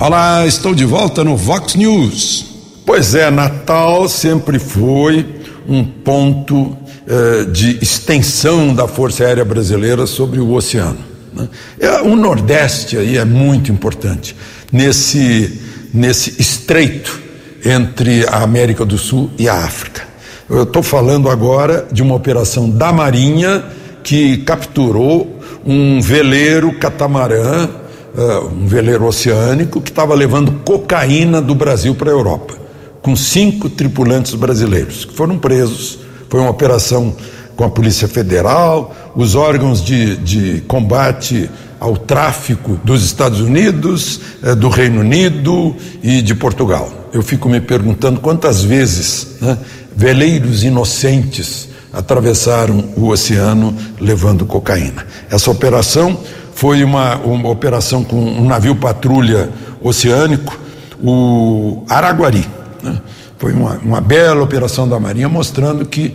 Olá, 0.00 0.46
estou 0.46 0.74
de 0.74 0.84
volta 0.84 1.24
no 1.24 1.36
Vox 1.36 1.74
News. 1.74 2.46
Pois 2.84 3.14
é, 3.14 3.30
Natal 3.30 4.08
sempre 4.08 4.58
foi 4.58 5.26
um 5.68 5.84
ponto 5.84 6.76
eh, 7.08 7.44
de 7.50 7.78
extensão 7.82 8.74
da 8.74 8.86
Força 8.86 9.24
Aérea 9.24 9.44
Brasileira 9.44 10.06
sobre 10.06 10.38
o 10.38 10.52
oceano. 10.52 10.98
Né? 11.34 11.48
É, 11.80 12.00
o 12.00 12.14
Nordeste 12.16 12.96
aí 12.96 13.16
é 13.16 13.24
muito 13.24 13.72
importante 13.72 14.36
nesse, 14.72 15.60
nesse 15.92 16.40
estreito 16.40 17.25
entre 17.66 18.24
a 18.28 18.42
América 18.42 18.84
do 18.84 18.96
Sul 18.96 19.30
e 19.36 19.48
a 19.48 19.54
África. 19.54 20.02
Eu 20.48 20.62
estou 20.62 20.82
falando 20.82 21.28
agora 21.28 21.86
de 21.90 22.02
uma 22.02 22.14
operação 22.14 22.70
da 22.70 22.92
Marinha 22.92 23.64
que 24.04 24.38
capturou 24.38 25.40
um 25.66 26.00
veleiro 26.00 26.72
catamarã, 26.78 27.68
uh, 28.16 28.46
um 28.46 28.68
veleiro 28.68 29.04
oceânico, 29.04 29.80
que 29.80 29.90
estava 29.90 30.14
levando 30.14 30.62
cocaína 30.64 31.42
do 31.42 31.56
Brasil 31.56 31.92
para 31.96 32.10
a 32.10 32.14
Europa, 32.14 32.54
com 33.02 33.16
cinco 33.16 33.68
tripulantes 33.68 34.34
brasileiros 34.34 35.04
que 35.04 35.12
foram 35.12 35.36
presos. 35.36 35.98
Foi 36.28 36.40
uma 36.40 36.50
operação 36.50 37.16
com 37.56 37.64
a 37.64 37.70
Polícia 37.70 38.06
Federal, 38.06 38.94
os 39.16 39.34
órgãos 39.34 39.84
de, 39.84 40.16
de 40.18 40.60
combate 40.68 41.50
ao 41.86 41.96
tráfico 41.96 42.80
dos 42.82 43.04
Estados 43.04 43.40
Unidos, 43.40 44.20
eh, 44.42 44.54
do 44.56 44.68
Reino 44.68 45.00
Unido 45.00 45.76
e 46.02 46.20
de 46.20 46.34
Portugal. 46.34 46.90
Eu 47.12 47.22
fico 47.22 47.48
me 47.48 47.60
perguntando 47.60 48.18
quantas 48.18 48.62
vezes 48.62 49.36
né, 49.40 49.56
veleiros 49.94 50.64
inocentes 50.64 51.68
atravessaram 51.92 52.90
o 52.96 53.08
oceano 53.08 53.74
levando 54.00 54.44
cocaína. 54.44 55.06
Essa 55.30 55.48
operação 55.48 56.18
foi 56.54 56.82
uma, 56.82 57.16
uma 57.18 57.48
operação 57.48 58.02
com 58.02 58.16
um 58.16 58.44
navio 58.44 58.74
patrulha 58.74 59.48
oceânico, 59.80 60.58
o 61.00 61.84
Araguari. 61.88 62.46
Né? 62.82 63.00
Foi 63.38 63.52
uma, 63.52 63.78
uma 63.82 64.00
bela 64.00 64.42
operação 64.42 64.88
da 64.88 64.98
Marinha 64.98 65.28
mostrando 65.28 65.86
que 65.86 66.14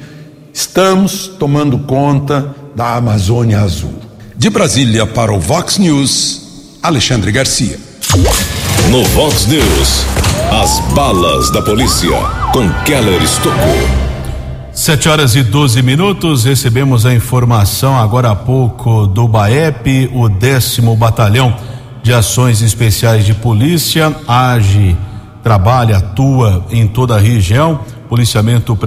Estamos 0.54 1.28
tomando 1.28 1.80
conta 1.80 2.54
da 2.76 2.96
Amazônia 2.96 3.62
Azul. 3.62 3.94
De 4.42 4.50
Brasília 4.50 5.06
para 5.06 5.32
o 5.32 5.40
Vox 5.40 5.78
News, 5.78 6.42
Alexandre 6.82 7.32
Garcia. 7.32 7.80
No 8.90 9.04
Vox 9.10 9.46
News, 9.46 10.04
as 10.52 10.80
balas 10.96 11.52
da 11.52 11.62
polícia 11.62 12.10
com 12.52 12.68
Keller 12.84 13.22
Estocou. 13.22 13.54
Sete 14.74 15.08
horas 15.08 15.36
e 15.36 15.44
12 15.44 15.84
minutos, 15.84 16.46
recebemos 16.46 17.06
a 17.06 17.14
informação 17.14 17.96
agora 17.96 18.32
há 18.32 18.36
pouco 18.36 19.06
do 19.06 19.28
BAEP, 19.28 20.10
o 20.12 20.28
décimo 20.28 20.96
batalhão 20.96 21.56
de 22.02 22.12
ações 22.12 22.64
especiais 22.64 23.24
de 23.24 23.36
polícia, 23.36 24.12
age, 24.28 24.98
trabalha, 25.44 25.98
atua 25.98 26.66
em 26.72 26.88
toda 26.88 27.16
a 27.16 27.20
região 27.20 27.82
policiamento 28.12 28.78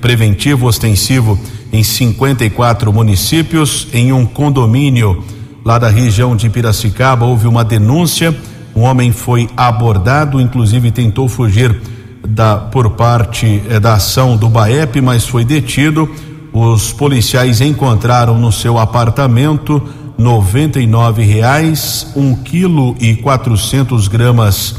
preventivo 0.00 0.66
ostensivo 0.66 1.38
em 1.70 1.82
54 1.82 2.90
municípios. 2.90 3.86
Em 3.92 4.14
um 4.14 4.24
condomínio 4.24 5.22
lá 5.62 5.78
da 5.78 5.90
região 5.90 6.34
de 6.34 6.48
Piracicaba 6.48 7.26
houve 7.26 7.46
uma 7.46 7.62
denúncia. 7.62 8.34
Um 8.74 8.80
homem 8.80 9.12
foi 9.12 9.46
abordado, 9.54 10.40
inclusive 10.40 10.90
tentou 10.90 11.28
fugir 11.28 11.82
da, 12.26 12.56
por 12.56 12.92
parte 12.92 13.62
eh, 13.68 13.78
da 13.78 13.92
ação 13.92 14.38
do 14.38 14.48
BAEP, 14.48 15.02
mas 15.02 15.28
foi 15.28 15.44
detido. 15.44 16.08
Os 16.50 16.94
policiais 16.94 17.60
encontraram 17.60 18.38
no 18.38 18.50
seu 18.50 18.78
apartamento 18.78 19.82
R$ 20.18 21.22
reais, 21.22 22.06
um 22.16 22.34
quilo 22.34 22.96
e 22.98 23.16
quatrocentos 23.16 24.08
gramas 24.08 24.76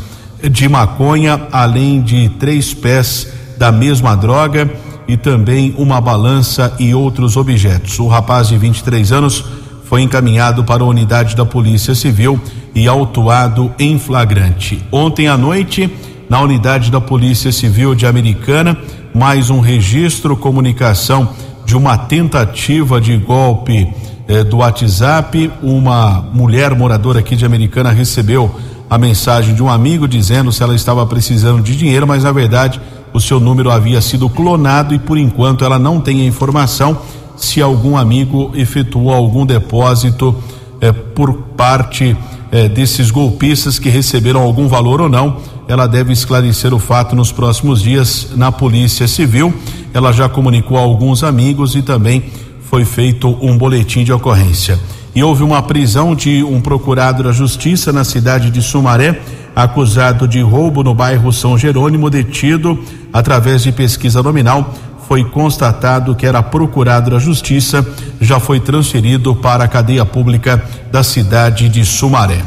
de 0.50 0.68
maconha, 0.68 1.48
além 1.52 2.02
de 2.02 2.28
três 2.40 2.74
pés 2.74 3.33
da 3.58 3.72
mesma 3.72 4.16
droga 4.16 4.70
e 5.08 5.18
também 5.18 5.74
uma 5.78 6.00
balança 6.00 6.74
e 6.80 6.94
outros 6.94 7.36
objetos. 7.38 8.00
O 8.00 8.08
rapaz 8.08 8.48
de 8.48 8.58
23 8.58 9.12
anos 9.12 9.44
foi 9.84 10.02
encaminhado 10.02 10.64
para 10.64 10.84
a 10.84 10.88
unidade 10.88 11.36
da 11.36 11.46
Polícia 11.46 11.94
Civil 11.94 12.40
e 12.74 12.88
autuado 12.88 13.72
em 13.78 14.00
flagrante. 14.00 14.82
Ontem 14.92 15.28
à 15.28 15.38
noite, 15.38 15.92
na 16.30 16.42
unidade 16.42 16.90
da 16.90 17.00
Polícia 17.00 17.52
Civil 17.52 17.94
de 17.94 18.08
Americana, 18.08 18.78
mais 19.14 19.50
um 19.50 19.60
registro 19.60 20.36
comunicação 20.36 21.30
de 21.66 21.76
uma 21.76 21.98
tentativa 21.98 23.00
de 23.00 23.16
golpe 23.18 23.88
eh, 24.28 24.44
do 24.44 24.58
WhatsApp. 24.58 25.52
Uma 25.62 26.22
mulher 26.34 26.76
moradora 26.76 27.20
aqui 27.20 27.36
de 27.36 27.46
Americana 27.46 27.92
recebeu 27.92 28.54
a 28.90 28.98
mensagem 28.98 29.56
de 29.56 29.64
um 29.64 29.70
amigo 29.70 30.08
dizendo 30.08 30.52
se 30.52 30.62
ela 30.62 30.76
estava 30.76 31.06
precisando 31.06 31.62
de 31.62 31.76
dinheiro, 31.76 32.08
mas 32.08 32.24
na 32.24 32.32
verdade 32.32 32.80
o 33.14 33.20
seu 33.20 33.40
número 33.40 33.72
havia 33.72 34.02
sido 34.02 34.30
clonado 34.30 34.94
e 34.94 35.00
por 35.00 35.18
enquanto 35.18 35.64
ela 35.64 35.78
não 35.78 36.02
tem 36.02 36.22
a 36.22 36.26
informação 36.26 36.98
se 37.36 37.62
algum 37.62 37.98
amigo 37.98 38.52
efetuou 38.56 39.14
algum 39.14 39.46
depósito 39.46 40.36
eh, 40.82 40.92
por 40.92 41.34
parte 41.56 42.16
eh, 42.52 42.70
desses 42.70 43.10
golpistas 43.10 43.80
que 43.80 43.90
receberam 43.90 44.42
algum 44.42 44.68
valor 44.68 45.02
ou 45.02 45.10
não. 45.10 45.38
Ela 45.68 45.88
deve 45.88 46.12
esclarecer 46.12 46.74
o 46.74 46.80
fato 46.80 47.16
nos 47.16 47.32
próximos 47.32 47.82
dias 47.82 48.30
na 48.36 48.52
Polícia 48.52 49.08
Civil. 49.08 49.54
Ela 49.94 50.12
já 50.12 50.28
comunicou 50.28 50.78
a 50.78 50.82
alguns 50.82 51.24
amigos 51.24 51.76
e 51.76 51.82
também 51.82 52.24
foi 52.70 52.86
feito 52.86 53.38
um 53.42 53.58
boletim 53.58 54.04
de 54.04 54.12
ocorrência. 54.12 54.80
E 55.16 55.24
houve 55.24 55.44
uma 55.44 55.62
prisão 55.62 56.16
de 56.16 56.44
um 56.44 56.60
procurado 56.60 57.24
da 57.24 57.32
Justiça 57.32 57.92
na 57.92 58.04
cidade 58.04 58.50
de 58.50 58.62
Sumaré, 58.62 59.20
acusado 59.56 60.28
de 60.28 60.42
roubo 60.42 60.84
no 60.84 60.94
bairro 60.96 61.32
São 61.32 61.58
Jerônimo, 61.58 62.10
detido 62.10 62.84
através 63.12 63.64
de 63.64 63.72
pesquisa 63.72 64.24
nominal. 64.24 64.74
Foi 65.08 65.24
constatado 65.24 66.16
que 66.16 66.26
era 66.26 66.42
procurado 66.42 67.12
da 67.12 67.20
Justiça, 67.20 67.86
já 68.20 68.40
foi 68.40 68.60
transferido 68.60 69.36
para 69.36 69.66
a 69.66 69.68
cadeia 69.68 70.06
pública 70.06 70.64
da 70.92 71.04
cidade 71.04 71.70
de 71.70 71.86
Sumaré. 71.86 72.42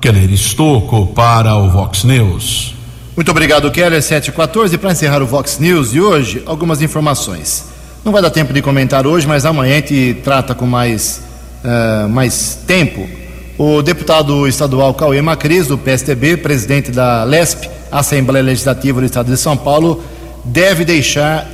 Keller 0.00 0.30
Estocco 0.30 1.06
para 1.06 1.56
o 1.56 1.70
Vox 1.70 2.04
News. 2.04 2.74
Muito 3.16 3.30
obrigado, 3.30 3.70
Keller. 3.70 4.02
714. 4.02 4.76
Para 4.76 4.92
encerrar 4.92 5.22
o 5.22 5.26
Vox 5.26 5.58
News 5.58 5.92
de 5.92 6.00
hoje, 6.00 6.42
algumas 6.44 6.82
informações. 6.82 7.66
Não 8.04 8.12
vai 8.12 8.20
dar 8.20 8.28
tempo 8.28 8.52
de 8.52 8.60
comentar 8.60 9.06
hoje, 9.06 9.26
mas 9.26 9.46
amanhã 9.46 9.74
a 9.74 9.76
gente 9.76 10.20
trata 10.22 10.54
com 10.54 10.66
mais, 10.66 11.22
uh, 11.64 12.08
mais 12.08 12.58
tempo. 12.66 13.08
O 13.56 13.82
deputado 13.82 14.46
estadual 14.46 14.92
Cauê 14.94 15.22
Macris, 15.22 15.68
do 15.68 15.78
PSTB, 15.78 16.36
presidente 16.36 16.90
da 16.90 17.24
LESP, 17.24 17.70
Assembleia 17.90 18.44
Legislativa 18.44 19.00
do 19.00 19.06
Estado 19.06 19.30
de 19.30 19.36
São 19.36 19.56
Paulo, 19.56 20.02
deve 20.44 20.84
deixar 20.84 21.48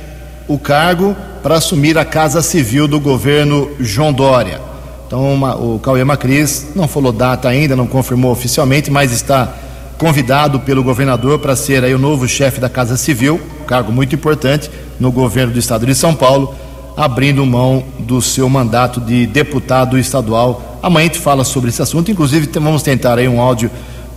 o 0.47 0.57
cargo 0.57 1.15
para 1.41 1.55
assumir 1.55 1.97
a 1.97 2.05
Casa 2.05 2.41
Civil 2.41 2.87
do 2.87 2.99
governo 2.99 3.71
João 3.79 4.11
Dória. 4.11 4.59
Então, 5.07 5.33
uma, 5.33 5.55
o 5.55 5.79
Cauê 5.79 6.03
Macris 6.03 6.67
não 6.75 6.87
falou 6.87 7.11
data 7.11 7.47
ainda, 7.47 7.75
não 7.75 7.85
confirmou 7.85 8.31
oficialmente, 8.31 8.89
mas 8.89 9.11
está 9.11 9.53
convidado 9.97 10.59
pelo 10.61 10.83
governador 10.83 11.37
para 11.37 11.55
ser 11.55 11.83
aí 11.83 11.93
o 11.93 11.99
novo 11.99 12.27
chefe 12.27 12.59
da 12.59 12.67
Casa 12.67 12.97
Civil, 12.97 13.39
cargo 13.67 13.91
muito 13.91 14.15
importante 14.15 14.71
no 14.99 15.11
governo 15.11 15.53
do 15.53 15.59
estado 15.59 15.85
de 15.85 15.93
São 15.93 16.15
Paulo, 16.15 16.55
abrindo 16.95 17.45
mão 17.45 17.83
do 17.99 18.21
seu 18.21 18.49
mandato 18.49 18.99
de 18.99 19.25
deputado 19.25 19.97
estadual. 19.97 20.79
Amanhã 20.81 21.05
a 21.05 21.07
gente 21.07 21.19
fala 21.19 21.43
sobre 21.43 21.69
esse 21.69 21.81
assunto, 21.81 22.11
inclusive 22.11 22.49
vamos 22.53 22.83
tentar 22.83 23.17
aí 23.17 23.27
um 23.27 23.39
áudio, 23.39 23.69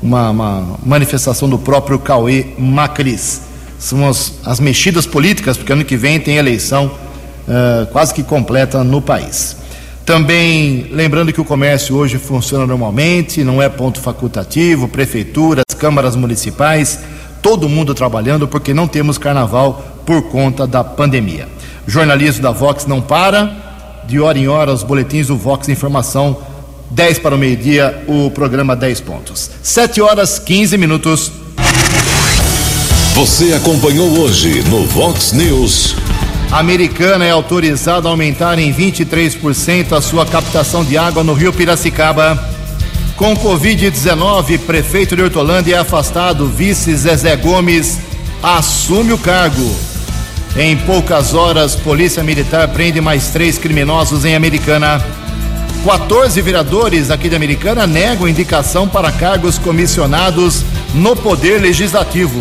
uma, 0.02 0.30
uma 0.30 0.78
manifestação 0.84 1.48
do 1.48 1.58
próprio 1.58 1.98
Cauê 1.98 2.46
Macris. 2.58 3.42
São 3.78 4.08
as, 4.08 4.34
as, 4.44 4.60
mexidas 4.60 5.06
políticas, 5.06 5.56
porque 5.56 5.72
ano 5.72 5.84
que 5.84 5.96
vem 5.96 6.18
tem 6.18 6.36
eleição 6.36 6.86
uh, 6.86 7.86
quase 7.92 8.14
que 8.14 8.22
completa 8.22 8.82
no 8.82 9.02
país. 9.02 9.56
Também 10.06 10.88
lembrando 10.90 11.32
que 11.32 11.40
o 11.40 11.44
comércio 11.44 11.96
hoje 11.96 12.18
funciona 12.18 12.66
normalmente, 12.66 13.42
não 13.42 13.62
é 13.62 13.68
ponto 13.68 14.00
facultativo, 14.00 14.86
prefeituras, 14.88 15.64
câmaras 15.78 16.14
municipais, 16.14 17.00
todo 17.42 17.68
mundo 17.68 17.94
trabalhando 17.94 18.46
porque 18.46 18.74
não 18.74 18.86
temos 18.86 19.18
carnaval 19.18 19.82
por 20.04 20.22
conta 20.24 20.66
da 20.66 20.84
pandemia. 20.84 21.48
O 21.86 21.90
jornalismo 21.90 22.42
da 22.42 22.50
Vox 22.50 22.86
não 22.86 23.00
para, 23.00 23.52
de 24.06 24.18
hora 24.20 24.38
em 24.38 24.48
hora 24.48 24.72
os 24.72 24.82
boletins 24.82 25.26
do 25.26 25.36
Vox 25.36 25.68
Informação, 25.68 26.36
10 26.90 27.18
para 27.18 27.34
o 27.34 27.38
meio-dia, 27.38 28.04
o 28.06 28.30
programa 28.30 28.76
10 28.76 29.00
pontos. 29.00 29.50
7 29.62 30.00
horas 30.00 30.38
15 30.38 30.78
minutos. 30.78 31.32
Você 33.14 33.52
acompanhou 33.52 34.08
hoje 34.20 34.62
no 34.68 34.86
Vox 34.86 35.32
News. 35.32 35.94
Americana 36.50 37.24
é 37.24 37.30
autorizada 37.30 38.08
a 38.08 38.10
aumentar 38.10 38.58
em 38.58 38.72
23% 38.72 39.92
a 39.92 40.00
sua 40.00 40.24
captação 40.24 40.84
de 40.84 40.96
água 40.96 41.24
no 41.24 41.34
rio 41.34 41.52
Piracicaba. 41.52 42.38
Com 43.16 43.36
Covid-19, 43.36 44.58
prefeito 44.60 45.16
de 45.16 45.22
Hortolândia 45.22 45.76
é 45.76 45.78
afastado. 45.78 46.48
Vice 46.48 46.94
Zezé 46.96 47.36
Gomes 47.36 47.98
assume 48.42 49.12
o 49.12 49.18
cargo. 49.18 49.93
Em 50.56 50.76
poucas 50.76 51.34
horas, 51.34 51.74
Polícia 51.74 52.22
Militar 52.22 52.68
prende 52.68 53.00
mais 53.00 53.30
três 53.30 53.58
criminosos 53.58 54.24
em 54.24 54.36
Americana. 54.36 55.04
14 55.84 56.40
vereadores 56.40 57.10
aqui 57.10 57.28
de 57.28 57.34
Americana 57.34 57.88
negam 57.88 58.28
indicação 58.28 58.86
para 58.86 59.10
cargos 59.10 59.58
comissionados 59.58 60.62
no 60.94 61.16
Poder 61.16 61.60
Legislativo. 61.60 62.40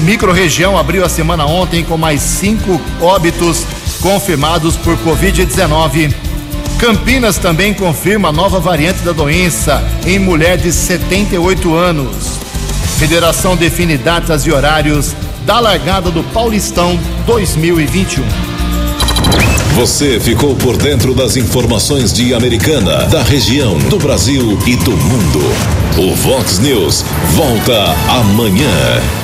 Microrregião 0.00 0.76
abriu 0.76 1.02
a 1.02 1.08
semana 1.08 1.46
ontem 1.46 1.82
com 1.82 1.96
mais 1.96 2.20
cinco 2.20 2.78
óbitos 3.00 3.64
confirmados 4.02 4.76
por 4.76 4.94
Covid-19. 4.98 6.14
Campinas 6.78 7.38
também 7.38 7.72
confirma 7.72 8.30
nova 8.30 8.60
variante 8.60 8.98
da 8.98 9.12
doença 9.12 9.82
em 10.04 10.18
mulher 10.18 10.58
de 10.58 10.70
78 10.70 11.74
anos. 11.74 12.38
Federação 12.98 13.56
define 13.56 13.96
datas 13.96 14.44
e 14.46 14.52
horários 14.52 15.14
da 15.44 15.60
largada 15.60 16.10
do 16.10 16.22
Paulistão 16.24 16.98
2021. 17.26 18.24
Você 19.74 20.20
ficou 20.20 20.54
por 20.54 20.76
dentro 20.76 21.14
das 21.14 21.36
informações 21.36 22.12
de 22.12 22.34
Americana, 22.34 23.06
da 23.06 23.22
região, 23.22 23.78
do 23.78 23.98
Brasil 23.98 24.58
e 24.66 24.76
do 24.76 24.92
mundo. 24.92 25.40
O 25.98 26.14
Vox 26.14 26.58
News 26.58 27.04
volta 27.34 27.94
amanhã. 28.08 29.21